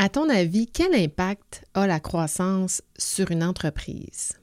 À 0.00 0.08
ton 0.08 0.28
avis, 0.28 0.68
quel 0.68 0.94
impact 0.94 1.64
a 1.74 1.88
la 1.88 1.98
croissance 1.98 2.82
sur 2.96 3.32
une 3.32 3.42
entreprise? 3.42 4.34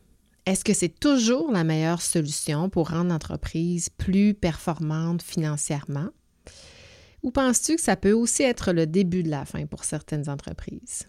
Est-ce 0.45 0.65
que 0.65 0.73
c'est 0.73 0.99
toujours 0.99 1.49
la 1.49 1.63
meilleure 1.63 2.01
solution 2.01 2.69
pour 2.69 2.89
rendre 2.89 3.11
l'entreprise 3.11 3.87
plus 3.87 4.33
performante 4.33 5.21
financièrement? 5.21 6.09
Ou 7.23 7.31
penses-tu 7.31 7.77
que 7.77 7.81
ça 7.81 7.95
peut 7.95 8.11
aussi 8.11 8.43
être 8.43 8.73
le 8.73 8.85
début 8.85 9.23
de 9.23 9.29
la 9.29 9.45
fin 9.45 9.65
pour 9.65 9.85
certaines 9.85 10.29
entreprises? 10.29 11.07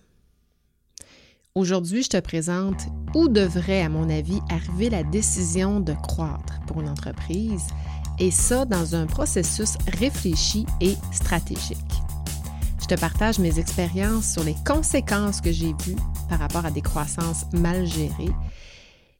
Aujourd'hui, 1.56 2.04
je 2.04 2.10
te 2.10 2.20
présente 2.20 2.82
où 3.16 3.26
devrait, 3.26 3.82
à 3.82 3.88
mon 3.88 4.08
avis, 4.08 4.38
arriver 4.48 4.90
la 4.90 5.02
décision 5.02 5.80
de 5.80 5.92
croître 5.92 6.60
pour 6.68 6.80
une 6.80 6.88
entreprise, 6.88 7.66
et 8.20 8.30
ça 8.30 8.64
dans 8.64 8.94
un 8.94 9.06
processus 9.06 9.74
réfléchi 9.98 10.66
et 10.80 10.94
stratégique. 11.12 11.76
Je 12.89 12.95
te 12.95 13.00
partage 13.00 13.41
mes 13.41 13.59
expériences 13.59 14.30
sur 14.30 14.45
les 14.45 14.55
conséquences 14.64 15.41
que 15.41 15.50
j'ai 15.50 15.75
vues 15.84 15.96
par 16.29 16.38
rapport 16.38 16.65
à 16.65 16.70
des 16.70 16.83
croissances 16.83 17.45
mal 17.52 17.84
gérées 17.84 18.33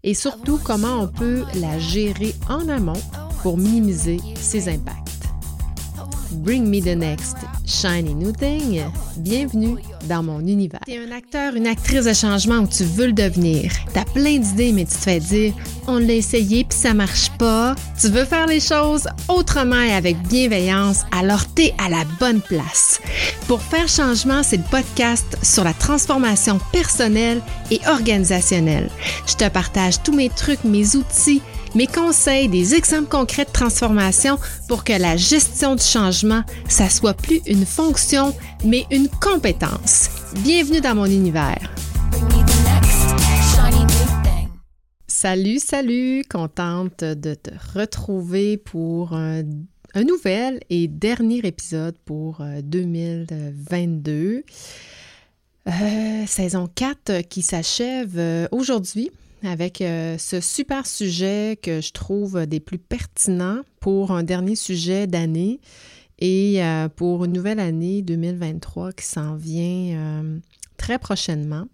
et 0.05 0.15
surtout 0.15 0.61
comment 0.63 1.01
on 1.01 1.09
peut 1.09 1.45
la 1.57 1.77
gérer 1.81 2.33
en 2.49 2.69
amont 2.69 3.03
pour 3.43 3.59
minimiser 3.59 4.21
ses 4.37 4.69
impacts. 4.69 5.16
Bring 6.31 6.69
me 6.69 6.81
the 6.81 6.97
next 6.97 7.37
shiny 7.67 8.15
new 8.15 8.33
thing. 8.33 8.83
Bienvenue 9.17 9.79
dans 10.09 10.23
mon 10.23 10.41
univers. 10.41 10.81
Tu 10.87 10.93
es 10.93 10.99
un 10.99 11.13
acteur, 11.13 11.55
une 11.55 11.67
actrice 11.67 12.05
de 12.05 12.13
changement 12.13 12.59
ou 12.59 12.67
tu 12.67 12.85
veux 12.85 13.07
le 13.07 13.13
devenir. 13.13 13.71
Tu 13.93 13.99
as 13.99 14.05
plein 14.05 14.39
d'idées, 14.39 14.73
mais 14.73 14.85
tu 14.85 14.95
te 14.95 15.03
fais 15.03 15.21
dire 15.21 15.55
on 15.87 15.99
l'a 15.99 16.15
essayé 16.15 16.65
puis 16.65 16.77
ça 16.77 16.95
marche 16.95 17.31
pas. 17.39 17.75
Tu 18.01 18.09
veux 18.09 18.25
faire 18.25 18.47
les 18.47 18.61
choses 18.61 19.09
autrement 19.29 19.81
et 19.81 19.93
avec 19.93 20.21
bienveillance, 20.27 21.05
alors 21.13 21.43
tu 21.55 21.63
es 21.63 21.75
à 21.79 21.89
la 21.89 22.05
bonne 22.19 22.41
place. 22.41 23.01
Pour 23.47 23.63
faire 23.63 23.89
changement, 23.89 24.43
c'est 24.43 24.57
le 24.57 24.65
podcast 24.65 25.39
sur 25.43 25.65
la 25.65 25.75
transformation 25.75 26.59
personnelle 26.73 27.41
et 27.71 27.81
organisationnelle. 27.87 28.91
Je 29.27 29.35
te 29.35 29.49
partage 29.49 30.03
tous 30.03 30.13
mes 30.13 30.29
trucs, 30.29 30.65
mes 30.65 30.97
outils 30.97 31.43
mes 31.75 31.87
conseils, 31.87 32.49
des 32.49 32.75
exemples 32.75 33.09
concrets 33.09 33.45
de 33.45 33.51
transformation 33.51 34.39
pour 34.69 34.85
que 34.85 34.93
la 34.93 35.17
gestion 35.17 35.75
du 35.75 35.83
changement, 35.83 36.43
ça 36.69 36.89
soit 36.89 37.15
plus 37.15 37.41
une 37.47 37.67
fonction, 37.67 38.35
mais 38.65 38.85
une 38.91 39.09
compétence. 39.09 40.11
Bienvenue 40.43 40.81
dans 40.81 40.95
mon 40.95 41.07
univers. 41.07 41.71
Salut, 45.07 45.59
salut, 45.59 46.25
contente 46.29 47.03
de 47.03 47.35
te 47.35 47.51
retrouver 47.75 48.59
pour 48.59 49.15
un, 49.15 49.43
nouvel 50.05 50.61
et 50.69 50.89
dernier 50.89 51.39
épisode 51.39 51.97
pour 52.05 52.43
2022. 52.63 54.13
Euh, 54.13 54.43
euh, 55.69 56.27
saison 56.27 56.69
4 56.73 57.23
qui 57.23 57.43
s'achève 57.43 58.19
euh, 58.19 58.47
aujourd'hui 58.53 59.11
avec 59.47 59.81
euh, 59.81 60.19
ce 60.19 60.41
super 60.41 60.87
sujet 60.87 61.59
que 61.61 61.81
je 61.81 61.93
trouve 61.93 62.47
des 62.47 62.61
plus 62.61 62.79
pertinents 62.79 63.61
pour 63.81 64.11
un 64.11 64.23
dernier 64.23 64.57
sujet 64.57 65.07
d'année 65.07 65.61
et 66.19 66.63
euh, 66.63 66.89
pour 66.89 67.25
une 67.25 67.33
nouvelle 67.33 67.61
année 67.61 68.03
2023 68.03 68.93
qui 68.93 69.05
s'en 69.05 69.37
vient 69.37 69.97
euh, 69.97 70.39
très 70.77 70.99
prochainement 70.99 71.67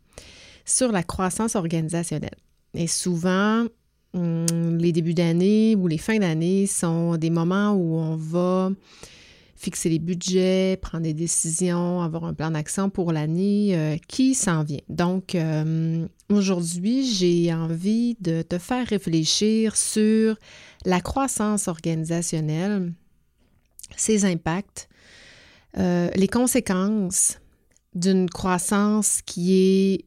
sur 0.64 0.92
la 0.92 1.02
croissance 1.02 1.56
organisationnelle. 1.56 2.36
Et 2.74 2.86
souvent, 2.86 3.66
hum, 4.14 4.78
les 4.78 4.92
débuts 4.92 5.14
d'année 5.14 5.74
ou 5.76 5.88
les 5.88 5.98
fins 5.98 6.18
d'année 6.18 6.66
sont 6.66 7.16
des 7.16 7.30
moments 7.30 7.72
où 7.72 7.96
on 7.96 8.16
va 8.16 8.70
fixer 9.62 9.88
les 9.88 10.00
budgets, 10.00 10.76
prendre 10.82 11.04
des 11.04 11.14
décisions, 11.14 12.02
avoir 12.02 12.24
un 12.24 12.34
plan 12.34 12.50
d'action 12.50 12.90
pour 12.90 13.12
l'année 13.12 13.76
euh, 13.76 13.96
qui 14.08 14.34
s'en 14.34 14.64
vient. 14.64 14.80
Donc, 14.88 15.36
euh, 15.36 16.04
aujourd'hui, 16.28 17.06
j'ai 17.06 17.54
envie 17.54 18.16
de 18.20 18.42
te 18.42 18.58
faire 18.58 18.84
réfléchir 18.88 19.76
sur 19.76 20.36
la 20.84 21.00
croissance 21.00 21.68
organisationnelle, 21.68 22.92
ses 23.96 24.24
impacts, 24.24 24.88
euh, 25.78 26.10
les 26.16 26.28
conséquences 26.28 27.38
d'une 27.94 28.28
croissance 28.28 29.22
qui 29.24 29.54
est, 29.54 30.04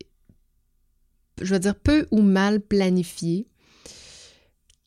je 1.42 1.54
veux 1.54 1.60
dire, 1.60 1.76
peu 1.76 2.08
ou 2.12 2.22
mal 2.22 2.60
planifiée. 2.60 3.48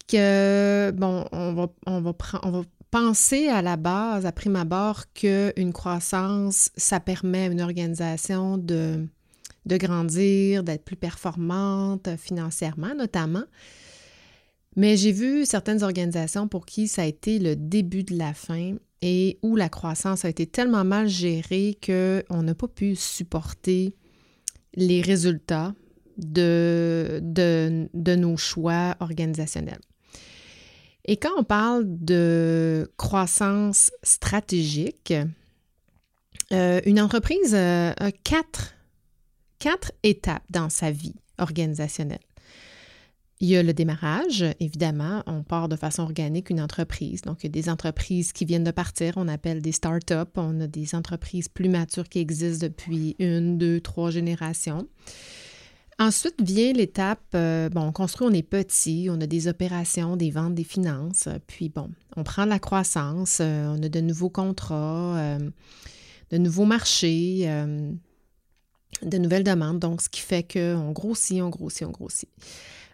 Que, 0.08 0.90
bon, 0.94 1.26
on 1.32 1.52
va, 1.54 1.68
on 1.86 2.64
penser 2.90 3.48
à 3.48 3.62
la 3.62 3.76
base, 3.76 4.26
à 4.26 4.32
prime 4.32 4.56
abord, 4.56 5.12
qu'une 5.12 5.72
croissance, 5.72 6.70
ça 6.76 7.00
permet 7.00 7.44
à 7.44 7.46
une 7.46 7.60
organisation 7.60 8.58
de, 8.58 9.06
de 9.66 9.76
grandir, 9.76 10.64
d'être 10.64 10.84
plus 10.84 10.96
performante 10.96 12.08
financièrement 12.16 12.94
notamment. 12.96 13.44
Mais 14.76 14.96
j'ai 14.96 15.12
vu 15.12 15.44
certaines 15.44 15.82
organisations 15.82 16.48
pour 16.48 16.64
qui 16.66 16.88
ça 16.88 17.02
a 17.02 17.06
été 17.06 17.38
le 17.38 17.56
début 17.56 18.04
de 18.04 18.16
la 18.16 18.32
fin 18.32 18.76
et 19.02 19.38
où 19.42 19.56
la 19.56 19.68
croissance 19.68 20.24
a 20.24 20.28
été 20.28 20.46
tellement 20.46 20.84
mal 20.84 21.08
gérée 21.08 21.76
qu'on 21.84 22.42
n'a 22.42 22.54
pas 22.54 22.68
pu 22.68 22.94
supporter 22.94 23.94
les 24.74 25.02
résultats 25.02 25.74
de 26.16 27.20
nos 28.16 28.36
choix 28.36 28.96
organisationnels. 29.00 29.80
Et 31.10 31.16
quand 31.16 31.32
on 31.38 31.42
parle 31.42 31.84
de 31.86 32.92
croissance 32.98 33.90
stratégique, 34.02 35.14
euh, 36.52 36.80
une 36.84 37.00
entreprise 37.00 37.54
a 37.54 37.94
quatre, 38.24 38.74
quatre 39.58 39.90
étapes 40.02 40.44
dans 40.50 40.68
sa 40.68 40.90
vie 40.90 41.14
organisationnelle. 41.38 42.20
Il 43.40 43.48
y 43.48 43.56
a 43.56 43.62
le 43.62 43.72
démarrage, 43.72 44.44
évidemment, 44.60 45.22
on 45.26 45.42
part 45.42 45.70
de 45.70 45.76
façon 45.76 46.02
organique 46.02 46.50
une 46.50 46.60
entreprise. 46.60 47.22
Donc, 47.22 47.42
il 47.42 47.46
y 47.46 47.48
a 47.48 47.52
des 47.52 47.70
entreprises 47.70 48.32
qui 48.32 48.44
viennent 48.44 48.64
de 48.64 48.70
partir, 48.70 49.14
on 49.16 49.28
appelle 49.28 49.62
des 49.62 49.72
start-up. 49.72 50.30
On 50.36 50.60
a 50.60 50.66
des 50.66 50.94
entreprises 50.94 51.48
plus 51.48 51.70
matures 51.70 52.08
qui 52.10 52.18
existent 52.18 52.66
depuis 52.66 53.16
une, 53.18 53.56
deux, 53.56 53.80
trois 53.80 54.10
générations. 54.10 54.86
Ensuite 56.00 56.40
vient 56.40 56.72
l'étape, 56.72 57.24
euh, 57.34 57.68
bon, 57.70 57.80
on 57.82 57.92
construit, 57.92 58.28
on 58.30 58.32
est 58.32 58.44
petit, 58.44 59.08
on 59.10 59.20
a 59.20 59.26
des 59.26 59.48
opérations, 59.48 60.16
des 60.16 60.30
ventes, 60.30 60.54
des 60.54 60.62
finances, 60.62 61.26
euh, 61.26 61.38
puis 61.44 61.70
bon, 61.70 61.90
on 62.16 62.22
prend 62.22 62.44
de 62.44 62.50
la 62.50 62.60
croissance, 62.60 63.38
euh, 63.40 63.66
on 63.76 63.82
a 63.82 63.88
de 63.88 64.00
nouveaux 64.00 64.30
contrats, 64.30 65.38
de 66.30 66.38
nouveaux 66.38 66.66
marchés, 66.66 67.46
de 69.02 69.18
nouvelles 69.18 69.42
demandes, 69.42 69.80
donc 69.80 70.00
ce 70.00 70.08
qui 70.08 70.20
fait 70.20 70.44
qu'on 70.44 70.92
grossit, 70.92 71.42
on 71.42 71.48
grossit, 71.48 71.86
on 71.86 71.90
grossit. 71.90 72.28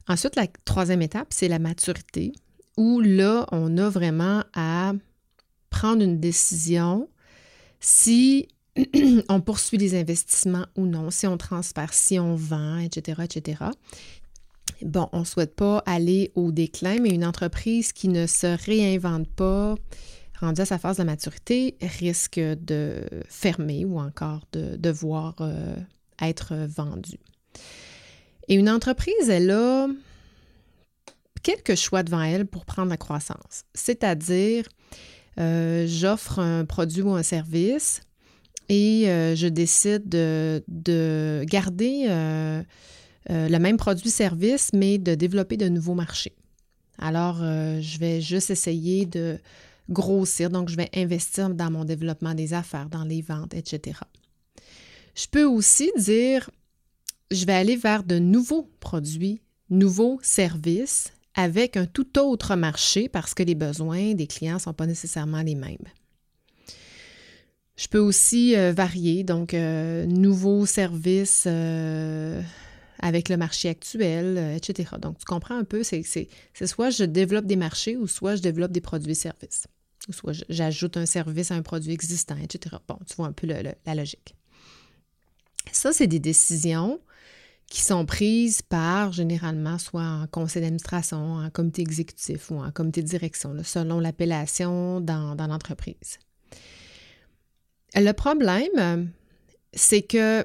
Ensuite, 0.08 0.36
la 0.36 0.46
troisième 0.64 1.02
étape, 1.02 1.28
c'est 1.30 1.48
la 1.48 1.58
maturité, 1.58 2.32
où 2.78 3.00
là, 3.00 3.46
on 3.52 3.76
a 3.76 3.90
vraiment 3.90 4.44
à 4.54 4.92
prendre 5.68 6.02
une 6.02 6.20
décision 6.20 7.08
si 7.80 8.48
on 9.28 9.40
poursuit 9.40 9.78
les 9.78 9.98
investissements 9.98 10.66
ou 10.76 10.86
non, 10.86 11.10
si 11.10 11.26
on 11.26 11.36
transfère, 11.36 11.92
si 11.92 12.18
on 12.18 12.34
vend, 12.34 12.78
etc., 12.78 13.22
etc. 13.24 13.64
Bon, 14.82 15.08
on 15.12 15.20
ne 15.20 15.24
souhaite 15.24 15.54
pas 15.54 15.82
aller 15.86 16.32
au 16.34 16.50
déclin, 16.50 16.98
mais 17.00 17.10
une 17.10 17.24
entreprise 17.24 17.92
qui 17.92 18.08
ne 18.08 18.26
se 18.26 18.58
réinvente 18.66 19.28
pas, 19.28 19.76
rendue 20.40 20.60
à 20.60 20.66
sa 20.66 20.78
phase 20.78 20.96
de 20.96 21.04
maturité, 21.04 21.76
risque 21.80 22.40
de 22.40 23.04
fermer 23.28 23.84
ou 23.84 24.00
encore 24.00 24.42
de 24.52 24.76
devoir 24.76 25.36
euh, 25.40 25.76
être 26.20 26.54
vendue. 26.54 27.20
Et 28.48 28.56
une 28.56 28.68
entreprise, 28.68 29.28
elle 29.28 29.50
a 29.50 29.86
quelques 31.42 31.76
choix 31.76 32.02
devant 32.02 32.22
elle 32.22 32.46
pour 32.46 32.64
prendre 32.64 32.90
la 32.90 32.96
croissance. 32.96 33.64
C'est-à-dire, 33.74 34.68
euh, 35.38 35.86
j'offre 35.86 36.40
un 36.40 36.64
produit 36.64 37.02
ou 37.02 37.12
un 37.14 37.22
service, 37.22 38.02
et 38.68 39.08
euh, 39.08 39.34
je 39.34 39.46
décide 39.46 40.08
de, 40.08 41.44
garder 41.44 42.06
euh, 42.08 42.62
euh, 43.30 43.48
le 43.48 43.58
même 43.58 43.76
produit-service, 43.76 44.70
mais 44.72 44.98
de 44.98 45.14
développer 45.14 45.56
de 45.56 45.68
nouveaux 45.68 45.94
marchés. 45.94 46.34
Alors, 46.98 47.38
je 47.38 47.98
vais 47.98 48.20
juste 48.20 48.50
essayer 48.50 49.04
de 49.04 49.38
grossir, 49.90 50.48
donc 50.48 50.68
je 50.68 50.76
vais 50.76 50.88
investir 50.94 51.50
dans 51.50 51.70
mon 51.70 51.84
développement 51.84 52.34
des 52.34 52.54
affaires, 52.54 52.88
dans 52.88 53.02
les 53.02 53.20
ventes, 53.20 53.52
etc. 53.52 53.98
Je 55.16 55.26
peux 55.28 55.44
aussi 55.44 55.90
dire, 55.98 56.48
je 57.32 57.44
vais 57.46 57.52
aller 57.52 57.76
vers 57.76 58.04
de 58.04 58.20
nouveaux 58.20 58.70
produits, 58.78 59.42
nouveaux 59.70 60.20
services 60.22 61.12
avec 61.34 61.76
un 61.76 61.86
tout 61.86 62.16
autre 62.20 62.54
marché 62.54 63.08
parce 63.08 63.34
que 63.34 63.42
les 63.42 63.56
besoins 63.56 64.14
des 64.14 64.28
clients 64.28 64.54
ne 64.54 64.60
sont 64.60 64.72
pas 64.72 64.86
nécessairement 64.86 65.42
les 65.42 65.56
mêmes. 65.56 65.88
Je 67.76 67.88
peux 67.88 67.98
aussi 67.98 68.56
euh, 68.56 68.72
varier, 68.72 69.24
donc 69.24 69.52
euh, 69.52 70.06
nouveaux 70.06 70.64
services 70.64 71.44
euh, 71.48 72.40
avec 73.00 73.28
le 73.28 73.36
marché 73.36 73.68
actuel, 73.68 74.38
etc. 74.56 74.90
Donc, 75.00 75.18
tu 75.18 75.24
comprends 75.24 75.56
un 75.56 75.64
peu, 75.64 75.82
c'est 75.82 76.04
soit 76.64 76.90
je 76.90 77.04
développe 77.04 77.46
des 77.46 77.56
marchés 77.56 77.96
ou 77.96 78.06
soit 78.06 78.36
je 78.36 78.42
développe 78.42 78.70
des 78.70 78.80
produits 78.80 79.12
et 79.12 79.16
services. 79.16 79.66
Ou 80.08 80.12
soit 80.12 80.32
j'ajoute 80.48 80.96
un 80.96 81.06
service 81.06 81.50
à 81.50 81.56
un 81.56 81.62
produit 81.62 81.92
existant, 81.92 82.36
etc. 82.36 82.76
Bon, 82.86 82.98
tu 83.08 83.16
vois 83.16 83.26
un 83.26 83.32
peu 83.32 83.46
la 83.46 83.94
logique. 83.94 84.36
Ça, 85.72 85.92
c'est 85.92 86.06
des 86.06 86.20
décisions 86.20 87.00
qui 87.68 87.80
sont 87.80 88.06
prises 88.06 88.62
par, 88.62 89.12
généralement, 89.12 89.78
soit 89.78 90.02
en 90.02 90.26
conseil 90.26 90.62
d'administration, 90.62 91.36
en 91.36 91.50
comité 91.50 91.82
exécutif 91.82 92.50
ou 92.50 92.56
en 92.56 92.70
comité 92.70 93.02
de 93.02 93.08
direction, 93.08 93.54
selon 93.64 93.98
l'appellation 93.98 95.00
dans, 95.00 95.34
dans 95.34 95.46
l'entreprise. 95.46 96.18
Le 97.94 98.12
problème, 98.12 99.10
c'est 99.72 100.02
que 100.02 100.44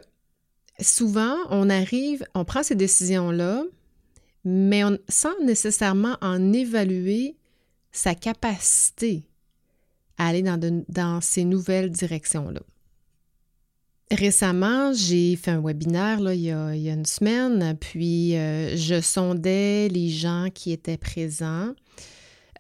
souvent, 0.80 1.36
on 1.50 1.70
arrive, 1.70 2.26
on 2.36 2.46
prend 2.46 2.64
ces 2.64 2.76
décisions-là, 2.76 3.64
mais 4.46 4.84
sans 5.08 5.38
nécessairement 5.44 6.18
en 6.22 6.54
évaluer 6.54 7.36
sa 7.92 8.16
capacité 8.16 9.24
à 10.18 10.28
aller 10.28 10.42
dans, 10.42 10.60
dans 10.88 11.22
ces 11.22 11.44
nouvelles 11.44 11.90
directions-là. 11.90 12.62
Récemment, 14.12 14.92
j'ai 14.94 15.36
fait 15.36 15.52
un 15.52 15.62
webinaire 15.62 16.20
là, 16.20 16.34
il, 16.34 16.42
y 16.42 16.52
a, 16.52 16.74
une 16.74 17.06
semaine, 17.06 17.78
puis 17.80 18.36
euh, 18.36 18.76
je 18.76 19.02
sondais 19.02 19.88
les 19.88 20.10
gens 20.10 20.48
qui 20.54 20.72
étaient 20.72 20.98
présents 20.98 21.74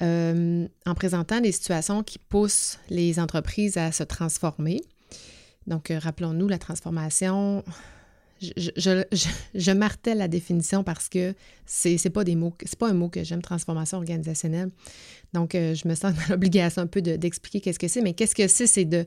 euh, 0.01 0.67
en 0.85 0.95
présentant 0.95 1.41
des 1.41 1.51
situations 1.51 2.03
qui 2.03 2.19
poussent 2.19 2.79
les 2.89 3.19
entreprises 3.19 3.77
à 3.77 3.91
se 3.91 4.03
transformer. 4.03 4.81
Donc, 5.67 5.91
euh, 5.91 5.99
rappelons-nous, 5.99 6.47
la 6.47 6.57
transformation, 6.57 7.63
je, 8.39 9.71
martèle 9.71 10.19
la 10.19 10.27
définition 10.27 10.83
parce 10.83 11.09
que 11.09 11.33
c'est 11.65 11.97
n'est 12.03 12.11
pas 12.11 12.23
c'est 12.65 12.79
pas 12.79 12.89
un 12.89 12.93
mot 12.93 13.09
que 13.09 13.23
j'aime, 13.23 13.41
transformation 13.41 13.97
organisationnelle. 13.97 14.71
Donc, 15.33 15.51
je 15.53 15.87
me 15.87 15.95
sens 15.95 16.13
dans 16.15 16.21
l'obligation 16.29 16.81
un 16.81 16.87
peu 16.87 17.01
d'expliquer 17.01 17.59
qu'est-ce 17.59 17.79
que 17.79 17.87
c'est, 17.87 18.01
mais 18.01 18.13
qu'est-ce 18.13 18.35
que 18.35 18.47
c'est? 18.47 18.67
C'est 18.67 18.85
de 18.85 19.05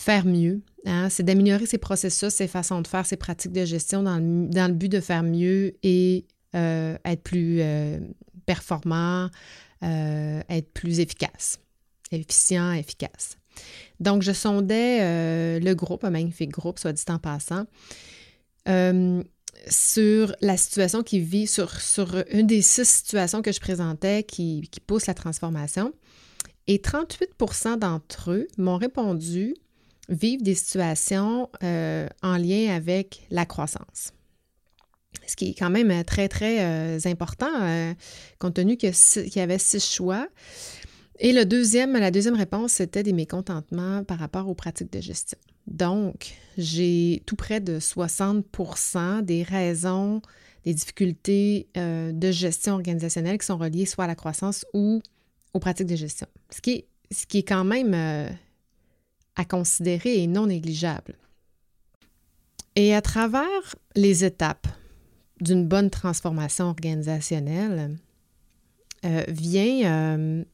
faire 0.00 0.24
mieux, 0.24 0.62
hein, 0.86 1.08
c'est 1.10 1.22
d'améliorer 1.22 1.66
ses 1.66 1.76
processus, 1.76 2.32
ses 2.32 2.48
façons 2.48 2.80
de 2.80 2.86
faire, 2.86 3.04
ses 3.04 3.16
pratiques 3.16 3.52
de 3.52 3.66
gestion 3.66 4.02
dans 4.02 4.18
le, 4.18 4.72
but 4.72 4.88
de 4.88 5.00
faire 5.00 5.22
mieux 5.22 5.74
et 5.82 6.24
euh, 6.54 6.96
être 7.04 7.22
plus 7.22 7.58
euh, 7.60 7.98
performant, 8.54 9.28
euh, 9.82 10.40
être 10.48 10.72
plus 10.72 11.00
efficace, 11.00 11.60
efficient, 12.10 12.72
efficace. 12.72 13.36
Donc, 14.00 14.22
je 14.22 14.32
sondais 14.32 15.60
le 15.60 15.74
groupe, 15.74 16.04
un 16.04 16.10
magnifique 16.10 16.50
groupe, 16.50 16.78
soit 16.78 16.92
dit 16.92 17.04
en 17.08 17.18
passant, 17.18 17.66
sur 19.68 20.34
la 20.40 20.56
situation 20.56 21.02
qui 21.02 21.20
vit, 21.20 21.46
sur, 21.46 21.70
une 22.30 22.46
des 22.46 22.62
six 22.62 22.88
situations 22.88 23.42
que 23.42 23.52
je 23.52 23.60
présentais 23.60 24.22
qui, 24.22 24.68
qui 24.70 24.80
poussent 24.80 25.06
la 25.06 25.14
transformation. 25.14 25.92
Et 26.66 26.78
38% 26.78 27.78
d'entre 27.78 28.30
eux 28.30 28.48
m'ont 28.56 28.76
répondu 28.76 29.54
vivre 30.08 30.42
des 30.42 30.54
situations 30.54 31.48
euh, 31.62 32.08
en 32.22 32.36
lien 32.36 32.74
avec 32.74 33.22
la 33.30 33.46
croissance. 33.46 34.12
Ce 35.30 35.36
qui 35.36 35.50
est 35.50 35.54
quand 35.54 35.70
même 35.70 35.92
euh, 35.92 36.02
très, 36.02 36.28
très 36.28 36.64
euh, 36.64 36.98
important, 37.04 37.94
compte 38.40 38.54
tenu 38.54 38.76
qu'il 38.76 38.92
y 39.36 39.38
avait 39.38 39.58
six 39.58 39.94
choix. 39.94 40.26
Et 41.20 41.32
le 41.32 41.44
deuxième, 41.44 41.92
la 41.92 42.10
deuxième 42.10 42.34
réponse, 42.34 42.72
c'était 42.72 43.04
des 43.04 43.12
mécontentements 43.12 44.02
par 44.02 44.18
rapport 44.18 44.48
aux 44.48 44.54
pratiques 44.54 44.92
de 44.92 45.00
gestion. 45.00 45.38
Donc, 45.68 46.34
j'ai 46.58 47.22
tout 47.26 47.36
près 47.36 47.60
de 47.60 47.78
60% 47.78 49.22
des 49.22 49.44
raisons, 49.44 50.20
des 50.64 50.74
difficultés 50.74 51.68
de 51.76 52.30
gestion 52.30 52.74
organisationnelle 52.74 53.38
qui 53.38 53.46
sont 53.46 53.58
reliées 53.58 53.86
soit 53.86 54.04
à 54.04 54.06
la 54.08 54.14
croissance 54.14 54.64
ou 54.72 55.02
aux 55.52 55.60
pratiques 55.60 55.86
de 55.86 55.96
gestion. 55.96 56.26
Ce 56.48 56.60
qui 56.60 56.70
est, 56.70 56.86
ce 57.12 57.26
qui 57.26 57.38
est 57.38 57.48
quand 57.48 57.64
même 57.64 57.94
à 59.36 59.44
considérer 59.44 60.22
et 60.22 60.26
non 60.26 60.46
négligeable. 60.46 61.14
Et 62.76 62.94
à 62.94 63.02
travers 63.02 63.76
les 63.94 64.24
étapes 64.24 64.66
d'une 65.40 65.66
bonne 65.66 65.90
transformation 65.90 66.66
organisationnelle 66.66 67.96
euh, 69.04 69.24
vient 69.28 69.84
euh, 69.84 70.44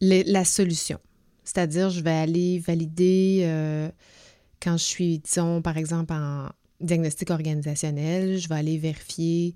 la 0.00 0.44
solution. 0.44 0.98
C'est-à-dire, 1.44 1.90
je 1.90 2.02
vais 2.02 2.10
aller 2.10 2.58
valider 2.58 3.40
euh, 3.44 3.88
quand 4.60 4.76
je 4.76 4.84
suis, 4.84 5.18
disons, 5.20 5.62
par 5.62 5.78
exemple, 5.78 6.12
en 6.12 6.50
diagnostic 6.80 7.30
organisationnel, 7.30 8.38
je 8.38 8.48
vais 8.48 8.56
aller 8.56 8.78
vérifier 8.78 9.54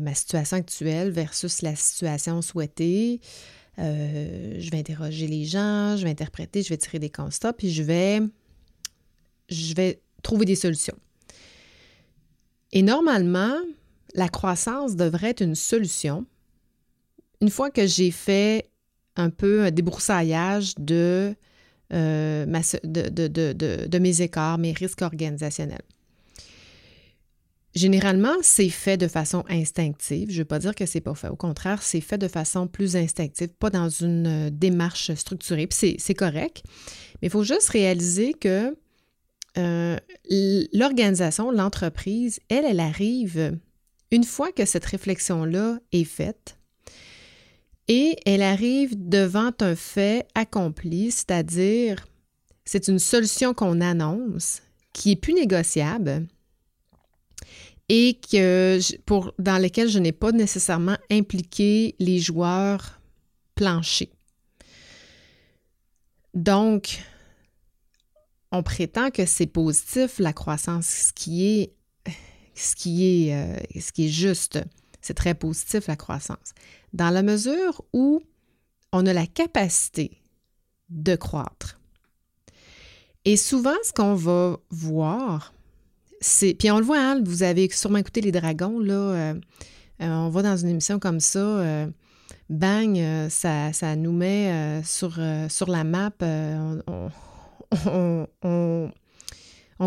ma 0.00 0.14
situation 0.14 0.56
actuelle 0.56 1.10
versus 1.10 1.60
la 1.60 1.76
situation 1.76 2.40
souhaitée. 2.40 3.20
Je 3.76 4.70
vais 4.70 4.78
interroger 4.78 5.26
les 5.26 5.44
gens, 5.44 5.98
je 5.98 6.04
vais 6.04 6.10
interpréter, 6.10 6.62
je 6.62 6.70
vais 6.70 6.78
tirer 6.78 6.98
des 6.98 7.10
constats, 7.10 7.52
puis 7.52 7.70
je 7.70 7.82
vais 7.82 8.22
trouver 10.22 10.46
des 10.46 10.56
solutions. 10.56 10.96
Et 12.72 12.82
normalement, 12.82 13.56
la 14.14 14.28
croissance 14.28 14.96
devrait 14.96 15.30
être 15.30 15.42
une 15.42 15.54
solution. 15.54 16.26
Une 17.40 17.50
fois 17.50 17.70
que 17.70 17.86
j'ai 17.86 18.10
fait 18.10 18.70
un 19.16 19.30
peu 19.30 19.64
un 19.64 19.70
débroussaillage 19.70 20.74
de, 20.78 21.34
euh, 21.92 22.46
mes 22.46 24.22
écarts, 24.22 24.58
mes 24.58 24.72
risques 24.72 25.02
organisationnels. 25.02 25.82
Généralement, 27.74 28.34
c'est 28.40 28.70
fait 28.70 28.96
de 28.96 29.06
façon 29.06 29.44
instinctive. 29.50 30.30
Je 30.30 30.36
ne 30.36 30.38
veux 30.38 30.46
pas 30.46 30.58
dire 30.58 30.74
que 30.74 30.86
c'est 30.86 31.02
pas 31.02 31.14
fait. 31.14 31.28
Au 31.28 31.36
contraire, 31.36 31.82
c'est 31.82 32.00
fait 32.00 32.16
de 32.16 32.26
façon 32.26 32.66
plus 32.66 32.96
instinctive, 32.96 33.48
pas 33.48 33.68
dans 33.68 33.90
une 33.90 34.26
euh, 34.26 34.50
démarche 34.50 35.12
structurée. 35.12 35.66
Puis 35.66 35.96
c'est 35.98 36.14
correct. 36.14 36.62
Mais 37.20 37.28
il 37.28 37.30
faut 37.30 37.44
juste 37.44 37.68
réaliser 37.68 38.32
que 38.32 38.74
euh, 39.58 39.96
l'organisation, 40.72 41.50
l'entreprise, 41.50 42.40
elle, 42.48 42.64
elle 42.64 42.80
arrive 42.80 43.58
une 44.10 44.24
fois 44.24 44.52
que 44.52 44.64
cette 44.64 44.84
réflexion-là 44.84 45.78
est 45.92 46.04
faite 46.04 46.58
et 47.88 48.16
elle 48.26 48.42
arrive 48.42 49.08
devant 49.08 49.52
un 49.60 49.76
fait 49.76 50.26
accompli, 50.34 51.10
c'est-à-dire 51.10 52.06
c'est 52.64 52.88
une 52.88 52.98
solution 52.98 53.54
qu'on 53.54 53.80
annonce 53.80 54.62
qui 54.92 55.12
est 55.12 55.16
plus 55.16 55.34
négociable 55.34 56.26
et 57.88 58.18
dans 59.38 59.58
lesquels 59.58 59.88
je 59.88 59.98
n'ai 59.98 60.12
pas 60.12 60.32
nécessairement 60.32 60.96
impliqué 61.10 61.94
les 62.00 62.18
joueurs 62.18 63.00
planchers. 63.54 64.08
Donc, 66.34 67.00
on 68.56 68.62
prétend 68.62 69.10
que 69.10 69.26
c'est 69.26 69.46
positif 69.46 70.18
la 70.18 70.32
croissance, 70.32 70.86
ce 70.86 71.12
qui 71.12 71.46
est, 71.46 71.72
ce 72.54 72.74
qui 72.74 73.28
est, 73.28 73.34
euh, 73.34 73.56
ce 73.78 73.92
qui 73.92 74.06
est 74.06 74.10
juste. 74.10 74.58
C'est 75.02 75.14
très 75.14 75.34
positif 75.34 75.86
la 75.86 75.96
croissance. 75.96 76.54
Dans 76.92 77.10
la 77.10 77.22
mesure 77.22 77.82
où 77.92 78.22
on 78.92 79.06
a 79.06 79.12
la 79.12 79.26
capacité 79.26 80.22
de 80.88 81.16
croître. 81.16 81.78
Et 83.24 83.36
souvent, 83.36 83.74
ce 83.84 83.92
qu'on 83.92 84.14
va 84.14 84.56
voir, 84.70 85.52
puis 86.20 86.70
on 86.70 86.78
le 86.78 86.84
voit, 86.84 86.98
hein, 86.98 87.22
vous 87.24 87.42
avez 87.42 87.68
sûrement 87.70 87.98
écouté 87.98 88.20
Les 88.20 88.32
Dragons, 88.32 88.78
là. 88.78 88.94
Euh, 88.94 89.34
euh, 90.02 90.06
on 90.06 90.28
va 90.28 90.42
dans 90.42 90.56
une 90.56 90.68
émission 90.68 90.98
comme 90.98 91.20
ça, 91.20 91.86
bang, 92.50 93.28
ça, 93.28 93.96
nous 93.96 94.12
met 94.12 94.82
sur, 94.84 95.18
sur 95.48 95.70
la 95.70 95.84
map. 95.84 96.12
On, 96.20 97.10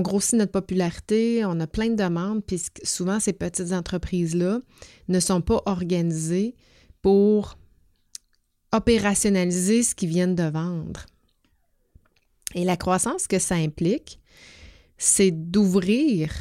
grossit 0.01 0.33
notre 0.33 0.51
popularité, 0.51 1.43
on 1.45 1.59
a 1.59 1.67
plein 1.67 1.89
de 1.89 1.95
demandes, 1.95 2.43
puis 2.45 2.61
souvent 2.83 3.19
ces 3.19 3.33
petites 3.33 3.73
entreprises-là 3.73 4.59
ne 5.07 5.19
sont 5.19 5.41
pas 5.41 5.61
organisées 5.65 6.55
pour 7.01 7.57
opérationnaliser 8.71 9.83
ce 9.83 9.95
qu'ils 9.95 10.09
viennent 10.09 10.35
de 10.35 10.43
vendre. 10.43 11.05
Et 12.55 12.65
la 12.65 12.77
croissance 12.77 13.27
que 13.27 13.39
ça 13.39 13.55
implique, 13.55 14.19
c'est 14.97 15.31
d'ouvrir 15.31 16.31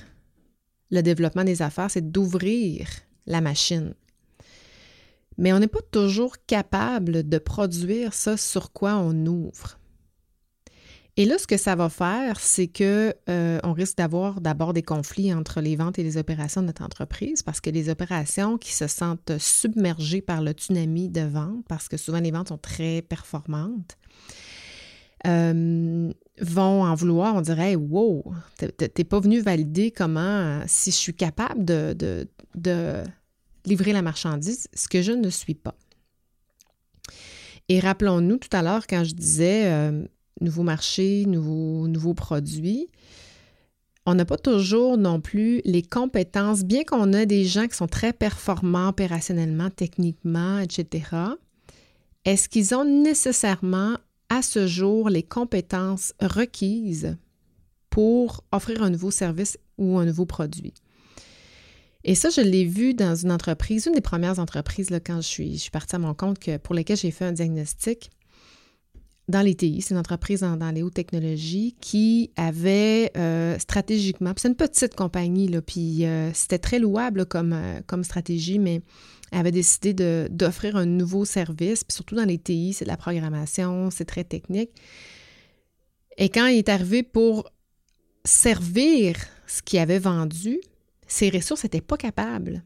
le 0.90 1.02
développement 1.02 1.44
des 1.44 1.62
affaires, 1.62 1.90
c'est 1.90 2.10
d'ouvrir 2.10 2.88
la 3.26 3.40
machine. 3.40 3.94
Mais 5.36 5.52
on 5.52 5.60
n'est 5.60 5.68
pas 5.68 5.82
toujours 5.92 6.36
capable 6.46 7.28
de 7.28 7.38
produire 7.38 8.14
ça 8.14 8.36
sur 8.36 8.72
quoi 8.72 8.96
on 8.96 9.26
ouvre. 9.26 9.78
Et 11.18 11.24
là, 11.24 11.36
ce 11.36 11.48
que 11.48 11.56
ça 11.56 11.74
va 11.74 11.88
faire, 11.88 12.38
c'est 12.38 12.68
que 12.68 13.12
euh, 13.28 13.58
on 13.64 13.72
risque 13.72 13.96
d'avoir 13.96 14.40
d'abord 14.40 14.72
des 14.72 14.84
conflits 14.84 15.34
entre 15.34 15.60
les 15.60 15.74
ventes 15.74 15.98
et 15.98 16.04
les 16.04 16.16
opérations 16.16 16.60
de 16.60 16.68
notre 16.68 16.84
entreprise, 16.84 17.42
parce 17.42 17.60
que 17.60 17.70
les 17.70 17.88
opérations 17.88 18.56
qui 18.56 18.72
se 18.72 18.86
sentent 18.86 19.32
submergées 19.36 20.22
par 20.22 20.42
le 20.42 20.52
tsunami 20.52 21.08
de 21.08 21.22
ventes, 21.22 21.64
parce 21.68 21.88
que 21.88 21.96
souvent 21.96 22.20
les 22.20 22.30
ventes 22.30 22.50
sont 22.50 22.56
très 22.56 23.02
performantes, 23.02 23.98
euh, 25.26 26.12
vont 26.40 26.84
en 26.84 26.94
vouloir, 26.94 27.34
on 27.34 27.40
dirait 27.40 27.74
Wow, 27.74 28.32
t'es 28.56 29.02
pas 29.02 29.18
venu 29.18 29.40
valider 29.40 29.90
comment, 29.90 30.60
si 30.68 30.92
je 30.92 30.96
suis 30.96 31.14
capable 31.14 31.64
de, 31.64 32.28
livrer 33.66 33.92
la 33.92 34.02
marchandise, 34.02 34.68
ce 34.72 34.86
que 34.86 35.02
je 35.02 35.10
ne 35.10 35.30
suis 35.30 35.56
pas. 35.56 35.74
Et 37.68 37.80
rappelons-nous 37.80 38.36
tout 38.36 38.56
à 38.56 38.62
l'heure, 38.62 38.86
quand 38.86 39.02
je 39.02 39.14
disais 39.14 39.66
euh, 39.66 40.06
nouveau 40.40 40.62
marché, 40.62 41.24
nouveaux, 41.26 41.88
nouveaux 41.88 42.14
produits, 42.14 42.88
on 44.06 44.14
n'a 44.14 44.24
pas 44.24 44.38
toujours 44.38 44.96
non 44.96 45.20
plus 45.20 45.60
les 45.66 45.82
compétences, 45.82 46.64
bien 46.64 46.82
qu'on 46.82 47.12
a 47.12 47.26
des 47.26 47.44
gens 47.44 47.66
qui 47.66 47.76
sont 47.76 47.86
très 47.86 48.14
performants 48.14 48.88
opérationnellement, 48.88 49.68
techniquement, 49.68 50.60
etc. 50.60 51.10
Est-ce 52.24 52.48
qu'ils 52.48 52.74
ont 52.74 52.86
nécessairement 52.86 53.96
à 54.30 54.40
ce 54.40 54.66
jour 54.66 55.10
les 55.10 55.22
compétences 55.22 56.14
requises 56.20 57.16
pour 57.90 58.44
offrir 58.50 58.82
un 58.82 58.90
nouveau 58.90 59.10
service 59.10 59.58
ou 59.76 59.98
un 59.98 60.06
nouveau 60.06 60.24
produit? 60.24 60.72
Et 62.04 62.14
ça, 62.14 62.30
je 62.30 62.40
l'ai 62.40 62.64
vu 62.64 62.94
dans 62.94 63.14
une 63.14 63.32
entreprise, 63.32 63.86
une 63.86 63.92
des 63.92 64.00
premières 64.00 64.38
entreprises 64.38 64.88
quand 65.04 65.20
je 65.20 65.26
suis, 65.26 65.58
je 65.58 65.70
partie 65.70 65.96
à 65.96 65.98
mon 65.98 66.14
compte 66.14 66.38
que, 66.38 66.56
pour 66.56 66.74
lesquelles 66.74 66.96
j'ai 66.96 67.10
fait 67.10 67.26
un 67.26 67.32
diagnostic 67.32 68.10
dans 69.28 69.42
les 69.42 69.54
TI, 69.54 69.82
c'est 69.82 69.92
une 69.92 70.00
entreprise 70.00 70.40
dans, 70.40 70.70
les 70.74 70.82
hautes 70.82 70.94
technologies 70.94 71.76
qui 71.80 72.30
avait 72.36 73.12
euh, 73.16 73.58
stratégiquement, 73.58 74.32
c'est 74.36 74.48
une 74.48 74.54
petite 74.54 74.94
compagnie, 74.94 75.48
là, 75.48 75.60
puis 75.60 76.06
euh, 76.06 76.32
c'était 76.32 76.58
très 76.58 76.78
louable 76.78 77.26
comme, 77.26 77.52
euh, 77.52 77.80
comme 77.86 78.04
stratégie, 78.04 78.58
mais 78.58 78.80
avait 79.30 79.50
décidé 79.50 79.92
d'offrir 80.30 80.76
un 80.76 80.86
nouveau 80.86 81.26
service, 81.26 81.84
puis 81.84 81.94
surtout 81.94 82.14
dans 82.14 82.24
les 82.24 82.38
TI, 82.38 82.72
c'est 82.72 82.86
de 82.86 82.90
la 82.90 82.96
programmation, 82.96 83.90
c'est 83.90 84.06
très 84.06 84.24
technique. 84.24 84.70
Et 86.16 86.30
quand 86.30 86.46
il 86.46 86.56
est 86.56 86.70
arrivé 86.70 87.02
pour 87.02 87.50
servir 88.24 89.16
ce 89.46 89.60
qu'il 89.60 89.78
avait 89.78 89.98
vendu, 89.98 90.58
ses 91.06 91.28
ressources 91.28 91.64
n'étaient 91.64 91.82
pas 91.82 91.98
capables 91.98 92.64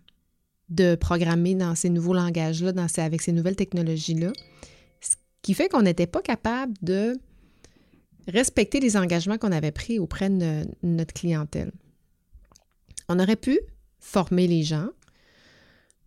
de 0.68 0.94
programmer 0.94 1.56
dans 1.56 1.74
ces 1.74 1.90
nouveaux 1.90 2.14
langages-là, 2.14 2.72
avec 2.98 3.20
ces 3.20 3.32
nouvelles 3.32 3.56
technologies-là 3.56 4.32
qui 5.42 5.54
fait 5.54 5.68
qu'on 5.68 5.82
n'était 5.82 6.06
pas 6.06 6.22
capable 6.22 6.72
de 6.82 7.18
respecter 8.28 8.80
les 8.80 8.96
engagements 8.96 9.38
qu'on 9.38 9.52
avait 9.52 9.72
pris 9.72 9.98
auprès 9.98 10.30
de 10.30 10.64
notre 10.82 11.12
clientèle. 11.12 11.72
On 13.08 13.18
aurait 13.18 13.36
pu 13.36 13.58
former 13.98 14.46
les 14.46 14.62
gens, 14.62 14.88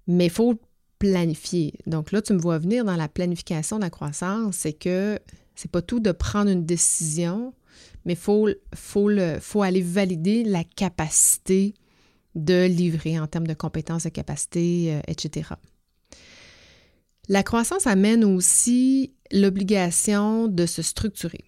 mais 0.07 0.25
il 0.25 0.31
faut 0.31 0.59
planifier. 0.99 1.73
Donc 1.85 2.11
là, 2.11 2.21
tu 2.21 2.33
me 2.33 2.39
vois 2.39 2.57
venir 2.57 2.85
dans 2.85 2.95
la 2.95 3.09
planification 3.09 3.77
de 3.77 3.83
la 3.83 3.89
croissance, 3.89 4.55
c'est 4.55 4.73
que 4.73 5.19
c'est 5.55 5.71
pas 5.71 5.81
tout 5.81 5.99
de 5.99 6.11
prendre 6.11 6.49
une 6.49 6.65
décision, 6.65 7.53
mais 8.05 8.13
il 8.13 8.19
faut, 8.19 8.49
faut, 8.73 9.09
faut 9.39 9.61
aller 9.61 9.81
valider 9.81 10.43
la 10.43 10.63
capacité 10.63 11.73
de 12.35 12.65
livrer 12.65 13.19
en 13.19 13.27
termes 13.27 13.47
de 13.47 13.53
compétences, 13.53 14.03
de 14.03 14.09
capacité, 14.09 14.95
euh, 14.95 15.01
etc. 15.07 15.51
La 17.27 17.43
croissance 17.43 17.87
amène 17.87 18.23
aussi 18.23 19.13
l'obligation 19.31 20.47
de 20.47 20.65
se 20.65 20.81
structurer. 20.81 21.43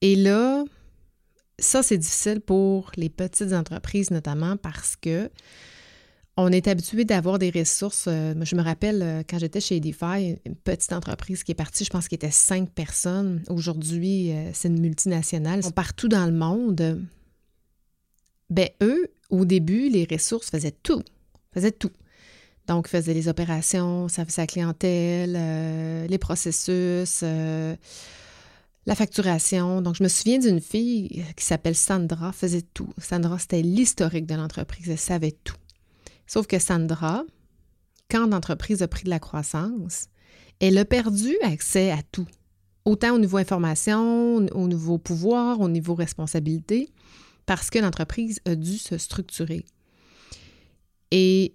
Et 0.00 0.14
là, 0.14 0.64
ça, 1.58 1.82
c'est 1.82 1.98
difficile 1.98 2.40
pour 2.40 2.92
les 2.96 3.08
petites 3.08 3.52
entreprises 3.52 4.10
notamment 4.10 4.56
parce 4.56 4.96
que 4.96 5.30
on 6.40 6.52
est 6.52 6.68
habitué 6.68 7.04
d'avoir 7.04 7.40
des 7.40 7.50
ressources. 7.50 8.04
Euh, 8.06 8.32
je 8.42 8.54
me 8.54 8.62
rappelle 8.62 9.02
euh, 9.02 9.22
quand 9.28 9.40
j'étais 9.40 9.60
chez 9.60 9.76
Edify, 9.76 10.36
une 10.46 10.54
petite 10.54 10.92
entreprise 10.92 11.42
qui 11.42 11.50
est 11.50 11.56
partie, 11.56 11.84
je 11.84 11.90
pense 11.90 12.06
qu'il 12.06 12.14
était 12.14 12.30
cinq 12.30 12.70
personnes. 12.70 13.42
Aujourd'hui, 13.48 14.30
euh, 14.30 14.50
c'est 14.54 14.68
une 14.68 14.80
multinationale. 14.80 15.58
Ils 15.58 15.64
sont 15.64 15.72
partout 15.72 16.06
dans 16.06 16.26
le 16.26 16.32
monde. 16.32 17.02
Ben, 18.50 18.68
eux, 18.82 19.08
au 19.30 19.44
début, 19.44 19.88
les 19.88 20.06
ressources 20.08 20.48
faisaient 20.48 20.76
tout. 20.80 21.02
Faisaient 21.52 21.72
tout. 21.72 21.90
Donc, 22.68 22.86
faisait 22.86 23.14
les 23.14 23.28
opérations, 23.28 24.08
service 24.08 24.38
à 24.38 24.42
la 24.42 24.46
clientèle, 24.46 25.34
euh, 25.36 26.06
les 26.06 26.18
processus, 26.18 27.20
euh, 27.22 27.74
la 28.84 28.94
facturation. 28.94 29.80
Donc, 29.80 29.96
je 29.96 30.02
me 30.02 30.08
souviens 30.08 30.38
d'une 30.38 30.60
fille 30.60 31.24
qui 31.34 31.44
s'appelle 31.46 31.74
Sandra, 31.74 32.30
faisait 32.32 32.62
tout. 32.74 32.90
Sandra, 32.98 33.38
c'était 33.38 33.62
l'historique 33.62 34.26
de 34.26 34.34
l'entreprise, 34.34 34.90
elle 34.90 34.98
savait 34.98 35.36
tout. 35.44 35.56
Sauf 36.26 36.46
que 36.46 36.58
Sandra, 36.58 37.24
quand 38.10 38.26
l'entreprise 38.26 38.82
a 38.82 38.88
pris 38.88 39.04
de 39.04 39.10
la 39.10 39.18
croissance, 39.18 40.08
elle 40.60 40.76
a 40.76 40.84
perdu 40.84 41.36
accès 41.42 41.90
à 41.90 42.02
tout. 42.12 42.28
Autant 42.84 43.14
au 43.14 43.18
niveau 43.18 43.38
information, 43.38 44.36
au 44.36 44.68
niveau 44.68 44.98
pouvoir, 44.98 45.60
au 45.60 45.70
niveau 45.70 45.94
responsabilité, 45.94 46.90
parce 47.46 47.70
que 47.70 47.78
l'entreprise 47.78 48.40
a 48.44 48.54
dû 48.56 48.76
se 48.76 48.98
structurer. 48.98 49.64
Et 51.10 51.54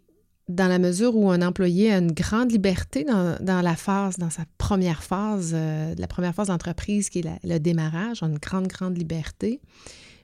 dans 0.50 0.68
la 0.68 0.78
mesure 0.78 1.16
où 1.16 1.32
un 1.32 1.42
employé 1.42 1.92
a 1.92 1.98
une 1.98 2.12
grande 2.12 2.52
liberté 2.52 3.06
dans, 3.06 3.62
la 3.62 3.76
phase, 3.76 4.18
dans 4.18 4.30
sa 4.30 4.44
première 4.58 5.02
phase, 5.02 5.52
euh, 5.54 5.96
la 5.98 6.08
première 6.08 6.36
phase 6.36 6.48
d'entreprise 6.48 7.10
qui 7.10 7.20
est 7.20 7.40
le 7.44 7.60
démarrage, 7.60 8.24
a 8.24 8.26
une 8.26 8.40
grande, 8.40 8.68
grande 8.68 8.98
liberté. 8.98 9.62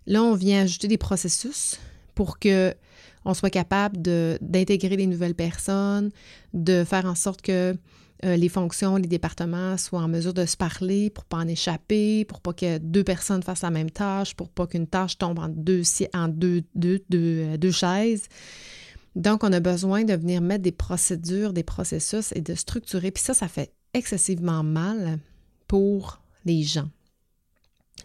Là, 0.07 0.23
on 0.23 0.35
vient 0.35 0.63
ajouter 0.63 0.87
des 0.87 0.97
processus 0.97 1.79
pour 2.15 2.39
que 2.39 2.73
on 3.25 3.33
soit 3.33 3.49
capable 3.49 3.97
d'intégrer 4.01 4.95
les 4.95 5.07
nouvelles 5.07 5.35
personnes, 5.35 6.09
de 6.53 6.83
faire 6.83 7.05
en 7.05 7.15
sorte 7.15 7.41
que 7.41 7.75
euh, 8.25 8.35
les 8.35 8.49
fonctions, 8.49 8.97
les 8.97 9.07
départements 9.07 9.77
soient 9.77 10.01
en 10.01 10.07
mesure 10.07 10.33
de 10.33 10.45
se 10.45 10.57
parler 10.57 11.09
pour 11.09 11.25
pas 11.25 11.37
en 11.37 11.47
échapper, 11.47 12.25
pour 12.25 12.41
pas 12.41 12.53
que 12.53 12.77
deux 12.77 13.03
personnes 13.03 13.43
fassent 13.43 13.61
la 13.61 13.71
même 13.71 13.91
tâche, 13.91 14.35
pour 14.35 14.49
pas 14.49 14.67
qu'une 14.67 14.87
tâche 14.87 15.17
tombe 15.17 15.39
en 15.39 15.47
deux, 15.47 15.83
en 16.13 16.27
deux, 16.27 16.63
deux, 16.75 16.99
deux, 17.09 17.57
deux 17.57 17.71
chaises. 17.71 18.27
Donc, 19.19 19.43
on 19.43 19.51
a 19.51 19.59
besoin 19.59 20.05
de 20.05 20.13
venir 20.13 20.41
mettre 20.41 20.63
des 20.63 20.71
procédures, 20.71 21.51
des 21.51 21.63
processus 21.63 22.31
et 22.35 22.41
de 22.41 22.55
structurer. 22.55 23.11
Puis 23.11 23.21
ça, 23.21 23.33
ça 23.33 23.49
fait 23.49 23.73
excessivement 23.93 24.63
mal 24.63 25.19
pour 25.67 26.21
les 26.45 26.63
gens. 26.63 26.89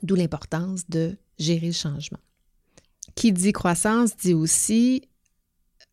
D'où 0.03 0.17
l'importance 0.17 0.89
de 0.91 1.17
gérer 1.39 1.69
le 1.69 1.73
changement. 1.73 2.19
Qui 3.15 3.33
dit 3.33 3.53
croissance 3.53 4.17
dit 4.17 4.35
aussi 4.35 5.03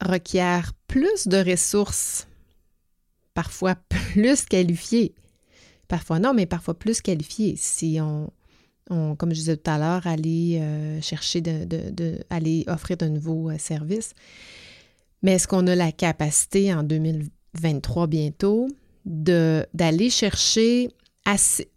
requiert 0.04 0.74
plus 0.88 1.28
de 1.28 1.38
ressources, 1.38 2.28
parfois 3.36 3.75
plus 3.75 4.46
qualifiées. 4.46 5.13
Parfois 5.88 6.18
non, 6.18 6.34
mais 6.34 6.48
parfois 6.48 6.74
plus 6.74 7.00
qualifiées. 7.00 7.56
Si 7.58 8.00
on, 8.01 8.32
comme 8.88 9.30
je 9.30 9.36
disais 9.36 9.58
tout 9.58 9.70
à 9.70 9.78
l'heure, 9.78 10.08
aller 10.08 10.58
euh, 10.62 11.00
chercher 11.01 11.42
de, 11.42 12.25
aller 12.32 12.63
offrir 12.68 12.98
de 12.98 13.06
nouveaux 13.06 13.51
euh, 13.51 13.58
services. 13.60 14.13
Mais 15.22 15.34
est-ce 15.34 15.48
qu'on 15.48 15.68
a 15.68 15.75
la 15.75 15.92
capacité 15.92 16.74
en 16.74 16.84
2023 16.84 18.08
bientôt 18.08 18.68
d'aller 19.06 20.10
chercher 20.10 20.90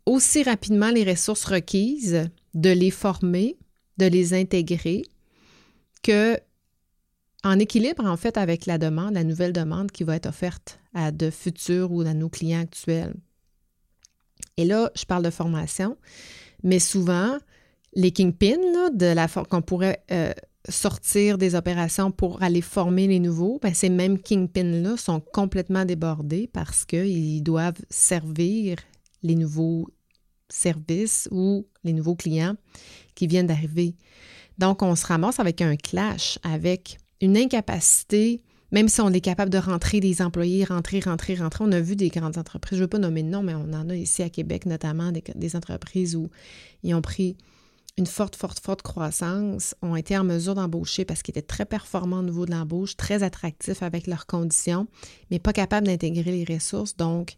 aussi 0.07 0.43
rapidement 0.43 0.91
les 0.91 1.05
ressources 1.05 1.45
requises, 1.45 2.29
de 2.55 2.71
les 2.71 2.91
former, 2.91 3.57
de 3.99 4.07
les 4.07 4.35
intégrer, 4.35 5.03
que 6.03 6.39
en 7.43 7.59
équilibre 7.59 8.07
en 8.07 8.17
fait 8.17 8.39
avec 8.39 8.65
la 8.65 8.79
demande, 8.79 9.15
la 9.15 9.25
nouvelle 9.25 9.53
demande 9.53 9.93
qui 9.93 10.05
va 10.05 10.17
être 10.17 10.27
offerte 10.27 10.79
à 10.95 11.11
de 11.11 11.31
futurs 11.31 11.93
ou 11.93 12.01
à 12.03 12.15
nos 12.15 12.29
clients 12.29 12.61
actuels? 12.61 13.15
Et 14.57 14.65
là, 14.65 14.91
je 14.97 15.05
parle 15.05 15.25
de 15.25 15.31
formation, 15.31 15.97
mais 16.63 16.79
souvent, 16.79 17.39
les 17.95 18.13
kingpins 18.13 18.91
de 18.93 19.07
la 19.07 19.29
qu'on 19.29 19.63
pourrait 19.63 20.03
euh, 20.11 20.33
sortir 20.69 21.39
des 21.39 21.55
opérations 21.55 22.11
pour 22.11 22.43
aller 22.43 22.61
former 22.63 23.07
les 23.07 23.21
nouveaux, 23.21 23.59
ben 23.63 23.75
ces 23.75 23.91
mêmes 23.91 24.19
kingpins-là 24.19 24.97
sont 24.97 25.21
complètement 25.21 25.85
débordés 25.85 26.49
parce 26.53 26.85
qu'ils 26.85 27.43
doivent 27.43 27.81
servir 27.91 28.77
les 29.23 29.35
nouveaux 29.35 29.89
services 30.49 31.29
ou 31.31 31.67
les 31.83 31.93
nouveaux 31.93 32.15
clients 32.15 32.57
qui 33.15 33.27
viennent 33.27 33.47
d'arriver. 33.47 33.95
Donc, 34.59 34.83
on 34.83 34.95
se 34.95 35.07
ramasse 35.07 35.41
avec 35.41 35.61
un 35.61 35.77
clash, 35.77 36.39
avec 36.43 36.99
une 37.21 37.37
incapacité, 37.37 38.43
même 38.71 38.89
si 38.89 39.01
on 39.01 39.11
est 39.11 39.21
capable 39.21 39.51
de 39.51 39.59
rentrer 39.59 40.01
des 40.01 40.23
employés, 40.23 40.65
rentrer, 40.65 41.01
rentrer, 41.01 41.35
rentrer. 41.35 41.65
On 41.65 41.73
a 41.73 41.81
vu 41.81 41.97
des 41.97 42.09
grandes 42.09 42.39
entreprises, 42.39 42.79
je 42.79 42.83
ne 42.83 42.85
veux 42.85 42.91
pas 42.91 42.99
nommer 42.99 43.23
de 43.23 43.29
nom, 43.29 43.43
mais 43.43 43.55
on 43.55 43.73
en 43.73 43.89
a 43.91 43.97
ici 43.97 44.23
à 44.23 44.31
Québec 44.31 44.67
notamment, 44.67 45.13
des, 45.13 45.23
des 45.35 45.57
entreprises 45.57 46.17
où 46.17 46.29
ils 46.83 46.95
ont 46.95 47.03
pris 47.03 47.37
une 47.97 48.07
forte, 48.07 48.35
forte, 48.35 48.59
forte 48.59 48.83
croissance, 48.83 49.75
ont 49.83 49.95
été 49.95 50.19
en 50.19 50.25
mesure 50.25 50.55
d'embaucher 50.55 51.05
parce 51.05 51.23
qu'ils 51.23 51.33
étaient 51.33 51.43
très 51.43 51.65
performants 51.65 52.19
au 52.19 52.25
niveau 52.25 52.45
de 52.45 52.51
l'embauche, 52.51 52.97
très 52.97 53.23
attractifs 53.23 53.83
avec 53.83 54.07
leurs 54.07 54.27
conditions, 54.27 54.89
mais 55.31 55.39
pas 55.39 55.53
capables 55.53 55.87
d'intégrer 55.87 56.45
les 56.45 56.55
ressources. 56.55 56.97
Donc, 56.97 57.37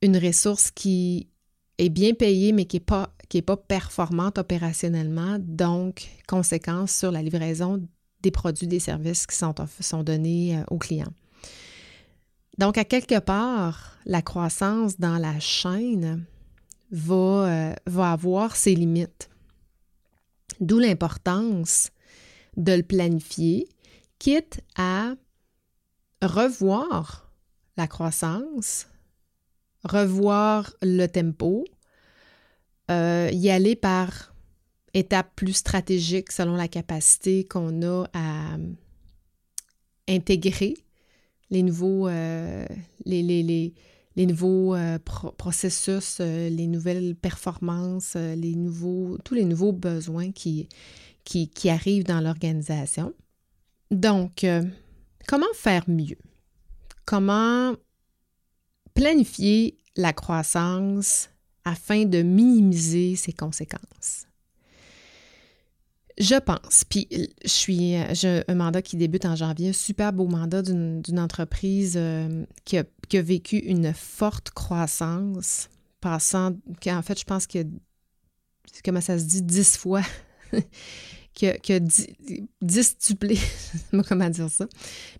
une 0.00 0.16
ressource 0.16 0.70
qui 0.70 1.28
est 1.78 1.90
bien 1.90 2.14
payée, 2.14 2.52
mais 2.52 2.64
qui 2.64 2.76
n'est 2.76 2.84
pas, 2.84 3.14
est 3.32 3.42
pas 3.42 3.56
performante 3.56 4.38
opérationnellement, 4.38 5.38
donc 5.40 6.08
conséquence 6.26 6.92
sur 6.92 7.10
la 7.10 7.20
livraison 7.20 7.86
des 8.22 8.30
produits, 8.30 8.68
des 8.68 8.80
services 8.80 9.26
qui 9.26 9.36
sont, 9.36 9.54
sont 9.80 10.02
donnés 10.02 10.56
euh, 10.56 10.64
aux 10.70 10.78
clients. 10.78 11.12
Donc, 12.58 12.78
à 12.78 12.84
quelque 12.84 13.18
part, 13.18 13.98
la 14.06 14.22
croissance 14.22 14.98
dans 14.98 15.18
la 15.18 15.38
chaîne 15.40 16.24
va, 16.94 17.14
euh, 17.14 17.74
va 17.86 18.12
avoir 18.12 18.56
ses 18.56 18.74
limites. 18.74 19.28
D'où 20.60 20.78
l'importance 20.78 21.90
de 22.56 22.72
le 22.72 22.82
planifier, 22.82 23.68
quitte 24.18 24.60
à 24.76 25.14
revoir 26.22 27.32
la 27.76 27.88
croissance, 27.88 28.86
revoir 29.82 30.72
le 30.80 31.06
tempo, 31.06 31.64
euh, 32.90 33.28
y 33.32 33.50
aller 33.50 33.74
par 33.74 34.32
étape 34.94 35.34
plus 35.34 35.54
stratégique 35.54 36.30
selon 36.30 36.54
la 36.54 36.68
capacité 36.68 37.44
qu'on 37.44 37.82
a 37.82 38.06
à 38.12 38.56
intégrer 40.08 40.76
les 41.50 41.62
nouveaux, 41.62 42.08
euh, 42.08 42.64
les, 43.04 43.22
les, 43.22 43.74
nouveaux 44.16 44.74
euh, 44.74 44.98
processus, 44.98 46.18
euh, 46.20 46.48
les 46.48 46.66
nouvelles 46.66 47.14
performances, 47.16 48.14
les 48.14 48.54
nouveaux, 48.54 49.18
tous 49.24 49.34
les 49.34 49.44
nouveaux 49.44 49.72
besoins 49.72 50.30
qui 50.32 50.68
arrivent 51.68 52.04
dans 52.04 52.20
l'organisation. 52.20 53.12
Donc, 53.90 54.46
comment 55.26 55.46
faire 55.54 55.84
mieux? 55.88 56.18
Comment 57.04 57.74
planifier 58.94 59.76
la 59.96 60.12
croissance 60.12 61.28
afin 61.64 62.04
de 62.04 62.22
minimiser 62.22 63.16
ses 63.16 63.32
conséquences? 63.32 64.26
Je 66.18 66.38
pense. 66.38 66.84
Puis, 66.84 67.08
je 67.42 67.48
suis. 67.48 67.96
J'ai 68.12 68.44
un 68.46 68.54
mandat 68.54 68.82
qui 68.82 68.96
débute 68.96 69.24
en 69.24 69.34
janvier, 69.34 69.70
un 69.70 69.72
super 69.72 70.12
beau 70.12 70.26
mandat 70.26 70.62
d'une 70.62 71.18
entreprise 71.18 71.94
euh, 71.96 72.44
qui, 72.64 72.78
a, 72.78 72.84
vécu 73.22 73.58
une 73.58 73.92
forte 73.92 74.50
croissance, 74.50 75.68
passant. 76.00 76.52
En 76.86 77.02
fait, 77.02 77.18
je 77.18 77.24
pense 77.24 77.46
que. 77.46 77.66
Comment 78.84 79.00
ça 79.00 79.18
se 79.18 79.24
dit? 79.24 79.42
Dix 79.42 79.76
fois. 79.76 80.02
qui 81.34 81.48
a, 81.48 81.58
qui 81.58 81.80
distuplé, 82.62 83.38
comment 84.08 84.30
dire 84.30 84.48
ça, 84.48 84.66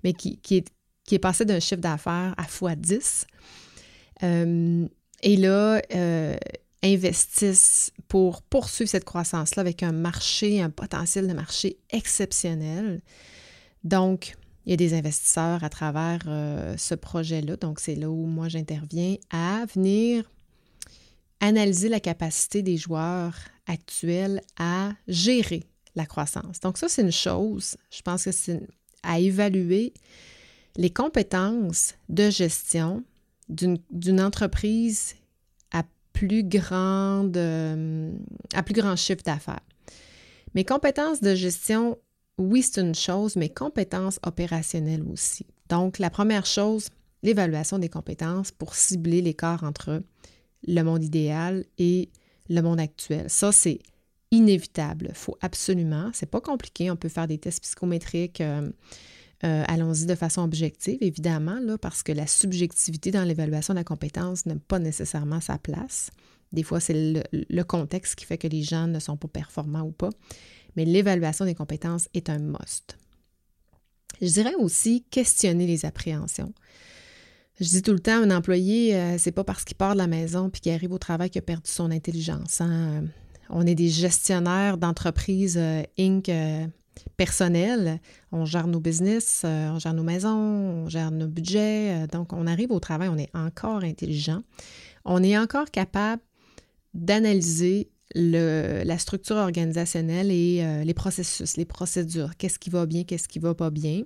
mais 0.05 0.13
qui, 0.13 0.39
est, 0.51 0.69
qui 1.05 1.15
est 1.15 1.19
passé 1.19 1.45
d'un 1.45 1.61
chiffre 1.61 1.81
d'affaires 1.81 2.35
à 2.37 2.45
fois 2.45 2.77
10. 2.77 3.27
Euh, 4.23 4.87
et 5.23 5.37
là, 5.37 5.83
euh, 5.95 6.37
investissent 6.85 7.91
pour 8.09 8.43
poursuivre 8.43 8.91
cette 8.91 9.05
croissance-là 9.05 9.63
avec 9.63 9.83
un 9.83 9.93
marché, 9.93 10.61
un 10.61 10.71
potentiel 10.71 11.27
de 11.27 11.33
marché 11.33 11.79
exceptionnel. 11.91 13.01
Donc, 13.83 14.37
il 14.67 14.71
y 14.71 14.73
a 14.75 14.77
des 14.77 14.95
investisseurs 14.95 15.65
à 15.65 15.69
travers 15.69 16.21
euh, 16.27 16.77
ce 16.77 16.95
projet-là. 16.95 17.57
Donc, 17.57 17.81
c'est 17.81 17.95
là 17.95 18.11
où 18.11 18.27
moi 18.27 18.49
j'interviens 18.49 19.17
à 19.31 19.65
venir 19.75 20.31
analyser 21.41 21.89
la 21.89 22.01
capacité 22.01 22.63
des 22.63 22.77
joueurs 22.77 23.35
actuels 23.67 24.41
à 24.59 24.93
gérer 25.09 25.65
la 25.95 26.07
croissance. 26.07 26.61
Donc, 26.61 26.79
ça, 26.79 26.89
c'est 26.89 27.03
une 27.03 27.13
chose. 27.13 27.77
Je 27.91 28.03
pense 28.03 28.25
que 28.25 28.33
c'est 28.33 28.61
à 29.03 29.19
évaluer 29.19 29.93
les 30.77 30.91
compétences 30.91 31.95
de 32.09 32.31
gestion 32.31 33.05
d'une 33.49 34.21
entreprise 34.21 35.15
plus 36.15 36.49
euh, 37.37 38.13
à 38.55 38.63
plus 38.63 38.75
grand 38.75 38.97
chiffre 38.97 39.23
d'affaires. 39.23 39.61
Mes 40.55 40.65
compétences 40.65 41.21
de 41.21 41.35
gestion, 41.35 41.99
oui, 42.39 42.63
c'est 42.63 42.81
une 42.81 42.95
chose, 42.95 43.37
mais 43.37 43.51
compétences 43.51 44.19
opérationnelles 44.25 45.05
aussi. 45.13 45.45
Donc, 45.69 45.99
la 45.99 46.09
première 46.09 46.47
chose, 46.47 46.89
l'évaluation 47.23 47.79
des 47.79 47.89
compétences 47.89 48.53
pour 48.53 48.75
cibler 48.75 49.21
l'écart 49.21 49.65
entre 49.65 50.03
le 50.67 50.83
monde 50.83 51.05
idéal 51.05 51.65
et 51.79 52.09
le 52.49 52.61
monde 52.63 52.81
actuel. 52.81 53.29
Ça, 53.29 53.53
c'est 53.53 53.81
inévitable. 54.31 55.09
Il 55.11 55.15
faut 55.15 55.37
absolument, 55.41 56.11
c'est 56.13 56.31
pas 56.31 56.41
compliqué, 56.41 56.91
on 56.91 56.97
peut 56.97 57.09
faire 57.09 57.27
des 57.27 57.39
tests 57.39 57.63
psychométriques. 57.63 58.41
Euh, 58.41 58.71
euh, 59.43 59.65
allons-y 59.67 60.07
de 60.07 60.15
façon 60.15 60.43
objective, 60.43 60.99
évidemment, 61.01 61.59
parce 61.81 62.03
que 62.03 62.13
la 62.13 62.27
subjectivité 62.27 63.11
dans 63.11 63.25
l'évaluation 63.25 63.75
de 63.75 63.79
la 63.79 63.85
compétence 63.85 64.47
n'a 64.47 64.55
pas 64.57 64.79
nécessairement 64.79 65.41
sa 65.41 65.59
place. 65.59 66.11
Des 66.53 66.63
fois, 66.63 66.79
c'est 66.81 67.25
le, 67.33 67.63
contexte 67.65 68.15
qui 68.15 68.25
fait 68.25 68.39
que 68.39 68.47
les 68.47 68.63
gens 68.63 68.87
ne 68.87 69.01
sont 69.01 69.17
pas 69.17 69.29
performants 69.29 69.83
ou 69.83 69.91
pas. 69.91 70.11
Mais 70.77 70.85
l'évaluation 70.85 71.45
des 71.45 71.55
compétences 71.55 72.09
est 72.15 72.31
un 72.31 72.39
must. 72.39 72.97
Je 74.23 74.29
dirais 74.29 74.55
aussi 74.55 75.05
questionner 75.11 75.67
les 75.67 75.85
appréhensions. 75.85 76.55
Je 77.61 77.67
dis 77.67 77.83
tout 77.83 77.93
le 77.93 78.01
temps, 78.01 78.23
un 78.23 78.31
employé, 78.31 78.97
euh, 78.97 79.17
c'est 79.19 79.33
pas 79.33 79.45
parce 79.45 79.65
qu'il 79.65 79.77
part 79.77 79.95
de 79.95 79.99
la 79.99 80.07
maison 80.07 80.49
puis 80.49 80.61
qu'il 80.61 80.73
arrive 80.73 80.93
au 80.93 80.99
travail 80.99 81.31
qu'il 81.31 81.41
a 81.41 81.43
perdu 81.43 81.71
son 81.71 81.91
intelligence. 81.91 82.61
Hein. 82.61 83.05
On 83.51 83.67
est 83.67 83.75
des 83.75 83.89
gestionnaires 83.89 84.79
d'entreprises 84.79 85.59
euh, 85.59 85.83
Inc 85.99 86.31
personnel. 87.17 88.01
On 88.33 88.45
gère 88.45 88.67
nos 88.67 88.81
business, 88.81 89.43
euh, 89.45 89.71
on 89.71 89.79
gère 89.79 89.95
nos 89.95 90.03
maisons, 90.03 90.31
on 90.85 90.89
gère 90.89 91.11
nos 91.11 91.29
budgets. 91.29 92.05
Euh, 92.05 92.07
donc, 92.07 92.33
on 92.33 92.47
arrive 92.47 92.71
au 92.73 92.81
travail, 92.81 93.09
on 93.09 93.19
est 93.19 93.31
encore 93.35 93.83
intelligent. 93.83 94.43
On 95.05 95.23
est 95.23 95.37
encore 95.39 95.71
capable 95.71 96.23
d'analyser 96.95 97.91
la 98.15 98.99
structure 98.99 99.37
organisationnelle 99.37 100.31
et 100.31 100.61
euh, 100.63 100.85
les 100.85 100.95
processus, 100.95 101.57
les 101.57 101.65
procédures. 101.65 102.37
Qu'est-ce 102.37 102.59
qui 102.59 102.71
va 102.71 102.87
bien, 102.87 103.05
qu'est-ce 103.05 103.27
qui 103.27 103.39
va 103.39 103.55
pas 103.55 103.71
bien. 103.71 104.03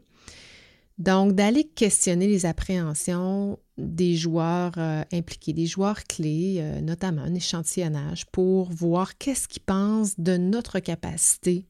Donc, 0.96 1.35
d'aller 1.35 1.64
questionner 1.64 2.27
les 2.27 2.46
appréhensions 2.46 3.59
des 3.77 4.16
joueurs 4.16 4.77
impliqués, 5.12 5.53
des 5.53 5.66
joueurs 5.66 6.03
clés, 6.05 6.61
notamment 6.83 7.22
un 7.22 7.35
échantillonnage, 7.35 8.27
pour 8.33 8.72
voir 8.72 9.16
qu'est-ce 9.16 9.46
qu'ils 9.46 9.62
pensent 9.62 10.18
de 10.18 10.37
notre 10.37 10.81
capacité 10.81 11.66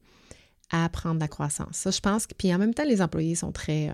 à 0.69 0.85
apprendre 0.85 1.19
la 1.19 1.27
croissance. 1.27 1.77
Ça, 1.77 1.91
je 1.91 1.99
pense 1.99 2.27
que, 2.27 2.33
puis 2.33 2.53
en 2.53 2.57
même 2.57 2.73
temps, 2.73 2.83
les 2.85 3.01
employés 3.01 3.35
sont 3.35 3.51
très, 3.51 3.89
euh, 3.89 3.93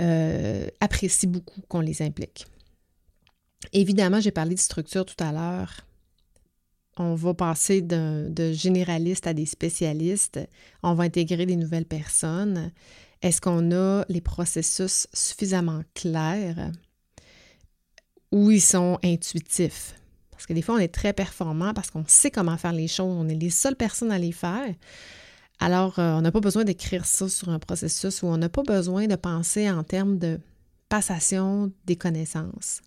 euh, 0.00 0.68
apprécient 0.80 1.30
beaucoup 1.30 1.60
qu'on 1.68 1.80
les 1.80 2.02
implique. 2.02 2.46
Évidemment, 3.72 4.20
j'ai 4.20 4.30
parlé 4.30 4.54
de 4.54 4.60
structure 4.60 5.04
tout 5.04 5.22
à 5.22 5.32
l'heure. 5.32 5.84
On 6.96 7.14
va 7.14 7.34
passer 7.34 7.80
de 7.80 8.52
généralistes 8.52 9.26
à 9.26 9.34
des 9.34 9.46
spécialistes. 9.46 10.40
On 10.82 10.94
va 10.94 11.04
intégrer 11.04 11.46
des 11.46 11.56
nouvelles 11.56 11.84
personnes. 11.84 12.72
Est-ce 13.22 13.40
qu'on 13.40 13.72
a 13.72 14.04
les 14.08 14.20
processus 14.20 15.08
suffisamment 15.12 15.82
clairs 15.94 16.70
ou 18.30 18.50
ils 18.50 18.60
sont 18.60 18.98
intuitifs? 19.02 19.97
Parce 20.38 20.46
que 20.46 20.52
des 20.52 20.62
fois, 20.62 20.76
on 20.76 20.78
est 20.78 20.94
très 20.94 21.12
performant 21.12 21.74
parce 21.74 21.90
qu'on 21.90 22.04
sait 22.06 22.30
comment 22.30 22.56
faire 22.56 22.72
les 22.72 22.86
choses. 22.86 23.12
On 23.12 23.28
est 23.28 23.34
les 23.34 23.50
seules 23.50 23.74
personnes 23.74 24.12
à 24.12 24.20
les 24.20 24.30
faire. 24.30 24.72
Alors, 25.58 25.98
euh, 25.98 26.12
on 26.12 26.20
n'a 26.20 26.30
pas 26.30 26.38
besoin 26.38 26.62
d'écrire 26.62 27.06
ça 27.06 27.28
sur 27.28 27.48
un 27.48 27.58
processus 27.58 28.22
ou 28.22 28.26
on 28.28 28.36
n'a 28.36 28.48
pas 28.48 28.62
besoin 28.62 29.08
de 29.08 29.16
penser 29.16 29.68
en 29.68 29.82
termes 29.82 30.16
de 30.16 30.38
passation 30.88 31.72
des 31.86 31.96
connaissances. 31.96 32.82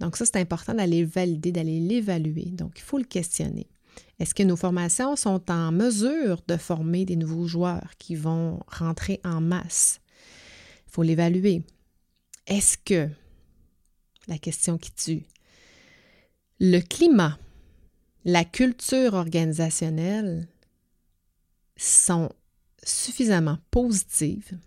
Donc, 0.00 0.16
ça, 0.16 0.24
c'est 0.24 0.38
important 0.38 0.74
d'aller 0.74 1.04
valider, 1.04 1.52
d'aller 1.52 1.78
l'évaluer. 1.78 2.46
Donc, 2.46 2.72
il 2.74 2.82
faut 2.82 2.98
le 2.98 3.04
questionner. 3.04 3.68
Est-ce 4.18 4.34
que 4.34 4.42
nos 4.42 4.56
formations 4.56 5.14
sont 5.14 5.48
en 5.52 5.70
mesure 5.70 6.42
de 6.48 6.56
former 6.56 7.04
des 7.04 7.14
nouveaux 7.14 7.46
joueurs 7.46 7.92
qui 8.00 8.16
vont 8.16 8.58
rentrer 8.66 9.20
en 9.22 9.40
masse? 9.40 10.00
Il 10.88 10.90
faut 10.90 11.04
l'évaluer. 11.04 11.62
Est-ce 12.48 12.76
que, 12.78 13.08
la 14.26 14.38
question 14.38 14.76
qui 14.76 14.90
tue, 14.90 15.22
le 16.60 16.80
climat, 16.80 17.38
la 18.24 18.44
culture 18.44 19.14
organisationnelle 19.14 20.48
sont 21.76 22.30
suffisamment 22.82 23.58
positives 23.70 24.58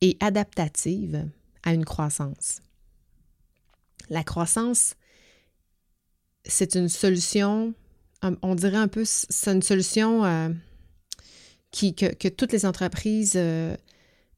et 0.00 0.16
adaptatives 0.20 1.28
à 1.64 1.74
une 1.74 1.84
croissance. 1.84 2.62
La 4.10 4.22
croissance, 4.22 4.94
c'est 6.44 6.76
une 6.76 6.88
solution, 6.88 7.74
on 8.22 8.54
dirait 8.54 8.76
un 8.76 8.88
peu, 8.88 9.04
c'est 9.04 9.50
une 9.50 9.62
solution 9.62 10.24
euh, 10.24 10.48
que, 11.72 12.28
toutes 12.28 12.52
les 12.52 12.64
entreprises 12.64 13.34
euh, 13.36 13.76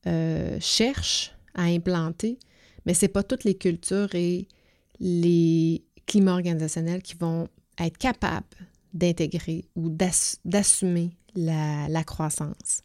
euh, 0.06 0.58
cherchent 0.60 1.32
à 1.54 1.64
implanter, 1.64 2.38
mais 2.86 2.94
ce 2.94 3.04
n'est 3.04 3.10
pas 3.10 3.22
toutes 3.22 3.44
les 3.44 3.56
cultures 3.56 4.14
et 4.14 4.48
les 4.98 5.84
climats 6.10 6.32
organisationnels 6.32 7.02
qui 7.02 7.14
vont 7.14 7.46
être 7.78 7.96
capables 7.96 8.46
d'intégrer 8.92 9.64
ou 9.76 9.88
d'assumer 10.44 11.12
la, 11.36 12.04
croissance. 12.04 12.82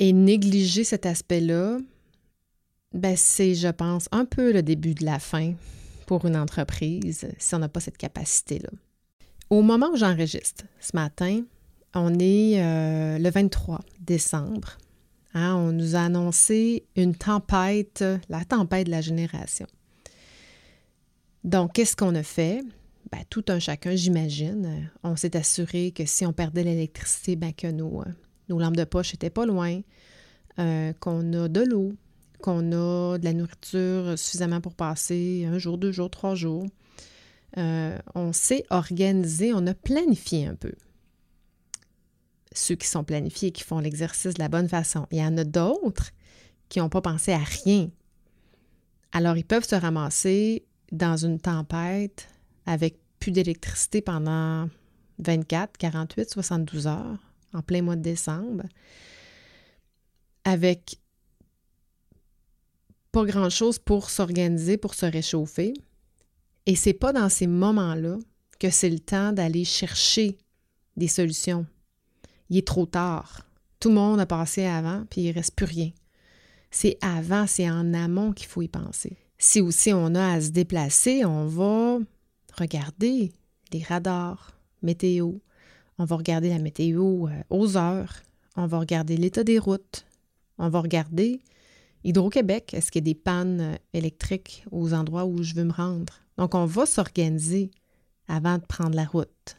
Et 0.00 0.12
négliger 0.12 0.82
cet 0.82 1.06
aspect-là, 1.06 1.78
ben 2.92 3.14
c'est, 3.16 3.54
je 3.54 3.68
pense, 3.68 4.08
un 4.10 4.24
peu 4.24 4.52
le 4.52 4.64
début 4.64 4.94
de 4.94 5.04
la 5.04 5.20
fin 5.20 5.54
pour 6.06 6.26
une 6.26 6.36
entreprise 6.36 7.28
si 7.38 7.54
on 7.54 7.60
n'a 7.60 7.68
pas 7.68 7.78
cette 7.78 7.98
capacité-là. 7.98 8.70
Au 9.48 9.62
moment 9.62 9.90
où 9.92 9.96
j'enregistre 9.96 10.64
ce 10.80 10.90
matin, 10.94 11.42
on 11.94 12.18
est 12.18 12.60
euh, 12.60 13.18
le 13.18 13.30
23 13.30 13.80
décembre. 14.00 14.78
Hein, 15.34 15.54
on 15.54 15.70
nous 15.70 15.94
a 15.94 16.00
annoncé 16.00 16.84
une 16.96 17.14
tempête, 17.14 18.04
la 18.28 18.44
tempête 18.44 18.86
de 18.86 18.90
la 18.90 19.00
génération. 19.00 19.66
Donc, 21.44 21.72
qu'est-ce 21.74 21.96
qu'on 21.96 22.14
a 22.14 22.22
fait? 22.22 22.62
Ben, 23.12 23.20
tout 23.30 23.44
un 23.48 23.58
chacun, 23.58 23.94
j'imagine. 23.96 24.90
On 25.02 25.16
s'est 25.16 25.36
assuré 25.36 25.90
que 25.92 26.04
si 26.04 26.26
on 26.26 26.32
perdait 26.32 26.64
l'électricité, 26.64 27.34
ben, 27.36 27.52
que 27.52 27.66
nos, 27.66 28.02
euh, 28.02 28.04
lampes 28.48 28.76
de 28.76 28.84
poche 28.84 29.12
n'étaient 29.14 29.30
pas 29.30 29.46
loin, 29.46 29.80
euh, 30.58 30.92
qu'on 31.00 31.32
a 31.32 31.48
de 31.48 31.60
l'eau, 31.62 31.94
qu'on 32.42 32.72
a 32.72 33.18
de 33.18 33.24
la 33.24 33.32
nourriture 33.32 34.18
suffisamment 34.18 34.60
pour 34.60 34.74
passer 34.74 35.46
un 35.50 35.58
jour, 35.58 35.78
deux 35.78 35.92
jours, 35.92 36.10
trois 36.10 36.34
jours. 36.34 36.66
euh, 37.58 37.98
on 38.14 38.32
s'est 38.32 38.64
organisé, 38.70 39.52
on 39.52 39.66
a 39.66 39.74
planifié 39.74 40.46
un 40.46 40.54
peu. 40.54 40.72
Ceux 42.52 42.76
qui 42.76 42.86
sont 42.86 43.02
planifiés, 43.02 43.50
qui 43.50 43.64
font 43.64 43.80
l'exercice 43.80 44.34
de 44.34 44.40
la 44.40 44.48
bonne 44.48 44.68
façon. 44.68 45.06
Il 45.10 45.18
y 45.18 45.24
en 45.24 45.36
a 45.36 45.44
d'autres 45.44 46.10
qui 46.68 46.78
n'ont 46.78 46.88
pas 46.88 47.00
pensé 47.00 47.32
à 47.32 47.38
rien. 47.38 47.90
Alors, 49.12 49.36
ils 49.36 49.44
peuvent 49.44 49.66
se 49.66 49.74
ramasser 49.74 50.64
dans 50.92 51.16
une 51.16 51.38
tempête 51.38 52.28
avec 52.66 52.98
plus 53.18 53.30
d'électricité 53.30 54.00
pendant 54.00 54.68
24, 55.18 55.76
48, 55.76 56.30
72 56.30 56.86
heures 56.86 57.18
en 57.52 57.62
plein 57.62 57.82
mois 57.82 57.96
de 57.96 58.02
décembre, 58.02 58.64
avec 60.44 60.98
pas 63.12 63.24
grand-chose 63.24 63.78
pour 63.78 64.08
s'organiser, 64.10 64.76
pour 64.76 64.94
se 64.94 65.06
réchauffer. 65.06 65.74
Et 66.66 66.76
c'est 66.76 66.94
pas 66.94 67.12
dans 67.12 67.28
ces 67.28 67.46
moments-là 67.46 68.18
que 68.58 68.70
c'est 68.70 68.90
le 68.90 69.00
temps 69.00 69.32
d'aller 69.32 69.64
chercher 69.64 70.38
des 70.96 71.08
solutions. 71.08 71.66
Il 72.50 72.58
est 72.58 72.66
trop 72.66 72.86
tard. 72.86 73.46
Tout 73.80 73.88
le 73.88 73.94
monde 73.96 74.20
a 74.20 74.26
passé 74.26 74.64
avant, 74.64 75.04
puis 75.10 75.22
il 75.22 75.32
reste 75.32 75.56
plus 75.56 75.66
rien. 75.66 75.90
C'est 76.70 76.98
avant, 77.00 77.46
c'est 77.46 77.68
en 77.68 77.94
amont 77.94 78.32
qu'il 78.32 78.46
faut 78.46 78.62
y 78.62 78.68
penser. 78.68 79.16
Si 79.42 79.62
aussi 79.62 79.90
on 79.94 80.14
a 80.14 80.34
à 80.34 80.40
se 80.42 80.50
déplacer, 80.50 81.24
on 81.24 81.46
va 81.46 81.98
regarder 82.58 83.32
les 83.72 83.82
radars, 83.82 84.52
météo. 84.82 85.32
On 85.96 86.04
va 86.04 86.16
regarder 86.16 86.50
la 86.50 86.58
météo 86.58 87.26
euh, 87.26 87.30
aux 87.48 87.78
heures. 87.78 88.12
On 88.56 88.66
va 88.66 88.78
regarder 88.78 89.16
l'état 89.16 89.42
des 89.42 89.58
routes. 89.58 90.04
On 90.58 90.68
va 90.68 90.80
regarder 90.80 91.40
Hydro-Québec. 92.04 92.74
Est-ce 92.74 92.92
qu'il 92.92 93.00
y 93.00 93.10
a 93.10 93.12
des 93.12 93.18
pannes 93.18 93.78
électriques 93.94 94.62
aux 94.70 94.92
endroits 94.92 95.24
où 95.24 95.42
je 95.42 95.54
veux 95.54 95.64
me 95.64 95.72
rendre? 95.72 96.12
Donc, 96.36 96.54
on 96.54 96.66
va 96.66 96.84
s'organiser 96.84 97.70
avant 98.28 98.58
de 98.58 98.66
prendre 98.66 98.94
la 98.94 99.06
route. 99.06 99.56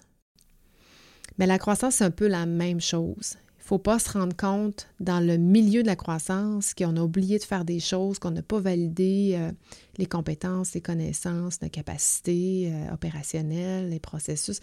Mais 1.39 1.47
la 1.47 1.57
croissance, 1.57 1.95
c'est 1.95 2.03
un 2.03 2.11
peu 2.11 2.27
la 2.27 2.45
même 2.45 2.81
chose. 2.81 3.35
Faut 3.71 3.79
pas 3.79 3.99
se 3.99 4.09
rendre 4.11 4.35
compte 4.35 4.89
dans 4.99 5.25
le 5.25 5.37
milieu 5.37 5.81
de 5.81 5.87
la 5.87 5.95
croissance 5.95 6.73
qu'on 6.73 6.97
a 6.97 7.01
oublié 7.01 7.39
de 7.39 7.43
faire 7.45 7.63
des 7.63 7.79
choses, 7.79 8.19
qu'on 8.19 8.31
n'a 8.31 8.41
pas 8.41 8.59
validé 8.59 9.31
euh, 9.35 9.49
les 9.97 10.07
compétences, 10.07 10.73
les 10.73 10.81
connaissances, 10.81 11.61
nos 11.61 11.69
capacités 11.69 12.69
euh, 12.69 12.93
opérationnelles, 12.93 13.89
les 13.89 14.01
processus. 14.01 14.59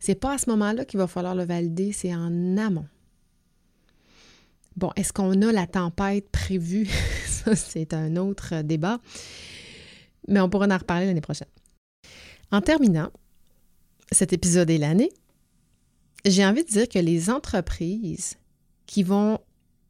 C'est 0.00 0.14
pas 0.14 0.32
à 0.32 0.38
ce 0.38 0.48
moment-là 0.48 0.86
qu'il 0.86 0.96
va 0.96 1.06
falloir 1.06 1.34
le 1.34 1.44
valider, 1.44 1.92
c'est 1.92 2.14
en 2.14 2.56
amont. 2.56 2.86
Bon, 4.74 4.90
est-ce 4.96 5.12
qu'on 5.12 5.42
a 5.42 5.52
la 5.52 5.66
tempête 5.66 6.30
prévue? 6.30 6.88
Ça, 7.26 7.54
c'est 7.54 7.92
un 7.92 8.16
autre 8.16 8.62
débat, 8.62 9.00
mais 10.28 10.40
on 10.40 10.48
pourra 10.48 10.66
en 10.66 10.78
reparler 10.78 11.04
l'année 11.04 11.20
prochaine. 11.20 11.48
En 12.50 12.62
terminant, 12.62 13.10
cet 14.10 14.32
épisode 14.32 14.70
est 14.70 14.78
l'année 14.78 15.10
j'ai 16.26 16.44
envie 16.44 16.64
de 16.64 16.68
dire 16.68 16.88
que 16.88 16.98
les 16.98 17.30
entreprises 17.30 18.36
qui 18.86 19.02
vont 19.02 19.38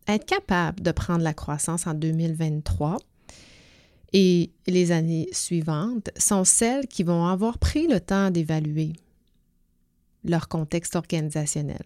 être 0.06 0.24
capables 0.24 0.80
de 0.80 0.92
prendre 0.92 1.22
la 1.22 1.34
croissance 1.34 1.86
en 1.86 1.94
2023 1.94 2.98
et 4.12 4.50
les 4.66 4.92
années 4.92 5.28
suivantes 5.32 6.10
sont 6.16 6.44
celles 6.44 6.86
qui 6.86 7.02
vont 7.02 7.26
avoir 7.26 7.58
pris 7.58 7.86
le 7.86 8.00
temps 8.00 8.30
d'évaluer 8.30 8.92
leur 10.24 10.48
contexte 10.48 10.96
organisationnel. 10.96 11.82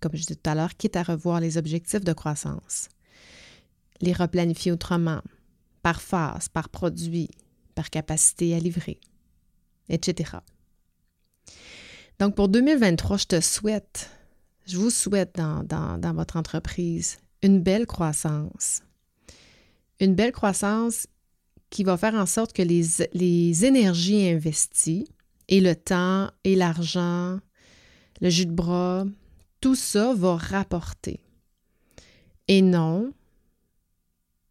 Comme 0.00 0.12
je 0.14 0.22
disais 0.22 0.34
tout 0.34 0.50
à 0.50 0.54
l'heure, 0.54 0.76
quitte 0.76 0.96
à 0.96 1.02
revoir 1.02 1.40
les 1.40 1.58
objectifs 1.58 2.04
de 2.04 2.12
croissance, 2.12 2.88
les 4.00 4.12
replanifier 4.12 4.72
autrement, 4.72 5.22
par 5.82 6.00
phase, 6.00 6.48
par 6.48 6.68
produit, 6.68 7.28
par 7.74 7.90
capacité 7.90 8.54
à 8.54 8.58
livrer, 8.58 8.98
etc. 9.88 10.38
Donc, 12.18 12.34
pour 12.34 12.48
2023, 12.48 13.16
je 13.16 13.26
te 13.26 13.40
souhaite, 13.40 14.10
je 14.66 14.76
vous 14.76 14.90
souhaite 14.90 15.36
dans, 15.36 16.14
votre 16.14 16.36
entreprise 16.36 17.18
une 17.42 17.60
belle 17.60 17.86
croissance. 17.86 18.82
Une 20.00 20.14
belle 20.14 20.32
croissance 20.32 21.06
qui 21.70 21.84
va 21.84 21.96
faire 21.96 22.14
en 22.14 22.26
sorte 22.26 22.52
que 22.52 22.62
les, 22.62 23.64
énergies 23.64 24.28
investies 24.28 25.08
et 25.48 25.60
le 25.60 25.74
temps 25.74 26.30
et 26.44 26.54
l'argent, 26.54 27.38
le 28.20 28.30
jus 28.30 28.46
de 28.46 28.52
bras, 28.52 29.04
tout 29.60 29.74
ça 29.74 30.12
va 30.14 30.36
rapporter. 30.36 31.20
Et 32.48 32.62
non, 32.62 33.12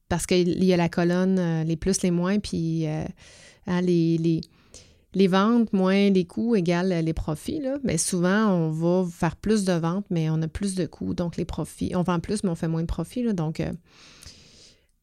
parce 0.09 0.25
qu'il 0.25 0.63
y 0.63 0.73
a 0.73 0.77
la 0.77 0.89
colonne, 0.89 1.39
euh, 1.39 1.63
les 1.63 1.77
plus, 1.77 2.01
les 2.01 2.11
moins, 2.11 2.39
puis 2.39 2.87
euh, 2.87 3.05
hein, 3.67 3.81
les, 3.81 4.41
les 5.13 5.27
ventes 5.27 5.73
moins 5.73 6.09
les 6.09 6.25
coûts 6.25 6.55
égale 6.55 6.89
les 7.03 7.13
profits. 7.13 7.61
Mais 7.83 7.97
souvent, 7.97 8.47
on 8.47 8.69
va 8.71 9.07
faire 9.09 9.35
plus 9.35 9.65
de 9.65 9.73
ventes, 9.73 10.05
mais 10.09 10.29
on 10.29 10.41
a 10.41 10.47
plus 10.47 10.75
de 10.75 10.85
coûts. 10.85 11.13
Donc, 11.13 11.37
les 11.37 11.45
profits, 11.45 11.93
on 11.95 12.03
vend 12.03 12.19
plus, 12.19 12.43
mais 12.43 12.49
on 12.49 12.55
fait 12.55 12.67
moins 12.67 12.81
de 12.81 12.87
profits. 12.87 13.33
Donc, 13.33 13.59
euh, 13.59 13.71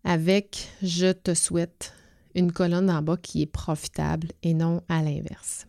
avec 0.05 0.68
je 0.83 1.12
te 1.12 1.35
souhaite 1.35 1.92
une 2.35 2.53
colonne 2.53 2.90
en 2.90 3.03
bas 3.03 3.16
qui 3.16 3.42
est 3.42 3.47
profitable 3.47 4.29
et 4.42 4.55
non 4.55 4.83
à 4.88 5.03
l'inverse. 5.03 5.66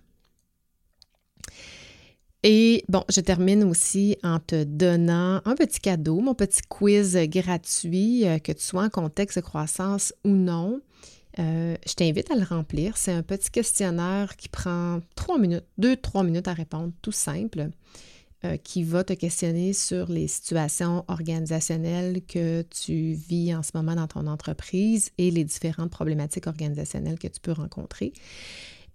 Et 2.44 2.86
bon, 2.88 3.04
je 3.10 3.20
termine 3.20 3.66
aussi 3.66 4.18
en 4.24 4.40
te 4.40 4.64
donnant 4.64 5.42
un 5.44 5.56
petit 5.56 5.82
cadeau, 5.82 6.22
mon 6.22 6.34
petit 6.34 6.62
quiz 6.70 7.18
gratuit, 7.24 8.26
euh, 8.26 8.40
que 8.40 8.54
tu 8.54 8.64
sois 8.64 8.84
en 8.84 8.90
contexte 8.90 9.40
de 9.40 9.44
croissance 9.44 10.14
ou 10.24 10.30
non. 10.30 10.80
Euh, 11.38 11.76
je 11.88 11.94
t'invite 11.94 12.32
à 12.32 12.36
le 12.36 12.44
remplir. 12.44 12.98
C'est 12.98 13.12
un 13.12 13.22
petit 13.22 13.52
questionnaire 13.52 14.36
qui 14.36 14.50
prend 14.50 15.02
trois 15.16 15.38
minutes, 15.38 15.66
deux, 15.78 15.96
trois 15.96 16.24
minutes 16.24 16.48
à 16.48 16.54
répondre, 16.54 16.92
tout 17.02 17.12
simple, 17.12 17.70
euh, 18.46 18.58
qui 18.58 18.84
va 18.84 19.04
te 19.04 19.14
questionner 19.14 19.74
sur 19.74 20.10
les 20.10 20.28
situations 20.28 21.06
organisationnelles 21.08 22.22
que 22.28 22.64
tu 22.64 23.14
vis 23.14 23.54
en 23.54 23.62
ce 23.62 23.72
moment 23.76 23.96
dans 23.96 24.08
ton 24.08 24.28
entreprise 24.28 25.12
et 25.18 25.30
les 25.30 25.44
différentes 25.44 25.92
problématiques 25.92 26.48
organisationnelles 26.48 27.20
que 27.20 27.28
tu 27.28 27.40
peux 27.42 27.52
rencontrer. 27.52 28.14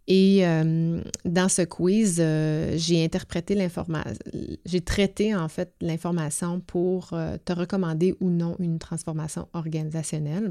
Et 0.06 0.46
euh, 0.46 1.00
dans 1.24 1.48
ce 1.48 1.62
quiz, 1.62 2.18
euh, 2.20 2.74
j'ai 2.76 3.02
interprété 3.02 3.54
l'information, 3.54 4.12
j'ai 4.66 4.82
traité 4.82 5.34
en 5.34 5.48
fait 5.48 5.74
l'information 5.80 6.60
pour 6.60 7.14
euh, 7.14 7.38
te 7.42 7.54
recommander 7.54 8.14
ou 8.20 8.28
non 8.28 8.54
une 8.58 8.78
transformation 8.78 9.48
organisationnelle. 9.54 10.50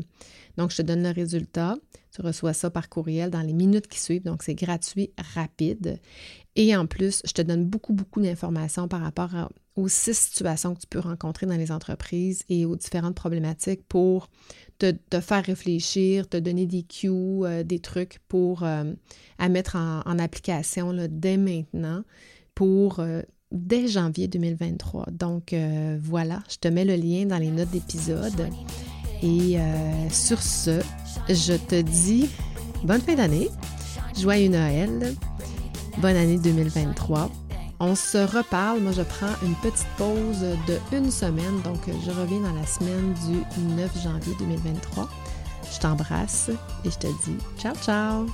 Donc, 0.57 0.71
je 0.71 0.77
te 0.77 0.81
donne 0.81 1.03
le 1.03 1.11
résultat. 1.11 1.75
Tu 2.11 2.21
reçois 2.21 2.53
ça 2.53 2.71
par 2.71 2.89
courriel 2.89 3.29
dans 3.29 3.41
les 3.41 3.53
minutes 3.53 3.87
qui 3.87 3.99
suivent. 3.99 4.23
Donc, 4.23 4.41
c'est 4.41 4.55
gratuit, 4.55 5.11
rapide. 5.35 5.99
Et 6.55 6.75
en 6.75 6.87
plus, 6.87 7.21
je 7.23 7.33
te 7.33 7.41
donne 7.43 7.65
beaucoup, 7.65 7.93
beaucoup 7.93 8.21
d'informations 8.21 8.87
par 8.87 9.01
rapport 9.01 9.49
aux 9.75 9.88
six 9.88 10.17
situations 10.17 10.75
que 10.75 10.81
tu 10.81 10.88
peux 10.88 10.99
rencontrer 10.99 11.45
dans 11.45 11.55
les 11.55 11.71
entreprises 11.71 12.43
et 12.49 12.65
aux 12.65 12.75
différentes 12.75 13.15
problématiques 13.15 13.83
pour 13.88 14.29
te, 14.77 14.93
faire 15.19 15.43
réfléchir, 15.43 16.27
te 16.27 16.38
donner 16.38 16.65
des 16.65 16.83
cues, 16.83 17.09
euh, 17.09 17.63
des 17.63 17.79
trucs 17.79 18.19
pour 18.27 18.63
euh, 18.63 18.93
à 19.39 19.49
mettre 19.49 19.75
en, 19.75 20.19
application 20.19 20.93
dès 21.09 21.38
maintenant 21.38 22.03
pour 22.53 22.99
euh, 22.99 23.21
dès 23.51 23.88
janvier 23.88 24.27
2023. 24.27 25.07
Donc 25.12 25.55
voilà, 26.01 26.43
je 26.49 26.57
te 26.57 26.67
mets 26.67 26.86
le 26.86 26.95
lien 26.95 27.25
dans 27.25 27.38
les 27.38 27.51
notes 27.51 27.71
d'épisode. 27.71 28.49
Et 29.21 29.57
sur 30.09 30.41
ce, 30.41 30.81
je 31.29 31.53
te 31.53 31.81
dis 31.81 32.29
bonne 32.83 33.01
fin 33.01 33.15
d'année, 33.15 33.49
joyeux 34.19 34.49
Noël, 34.49 35.15
bonne 35.99 36.15
année 36.15 36.38
2023. 36.38 37.31
On 37.85 37.95
se 37.95 38.17
reparle. 38.17 38.79
Moi, 38.79 38.93
je 38.93 39.01
prends 39.01 39.35
une 39.43 39.55
petite 39.55 39.87
pause 39.97 40.45
de 40.67 40.79
une 40.93 41.11
semaine. 41.11 41.61
Donc, 41.63 41.81
je 41.87 42.11
reviens 42.11 42.39
dans 42.39 42.53
la 42.53 42.65
semaine 42.65 43.13
du 43.27 43.43
9 43.75 44.01
janvier 44.01 44.33
2023. 44.39 45.09
Je 45.69 45.79
t'embrasse 45.79 46.49
et 46.85 46.89
je 46.89 46.97
te 46.97 47.07
dis 47.07 47.37
ciao, 47.57 47.75
ciao! 47.75 48.25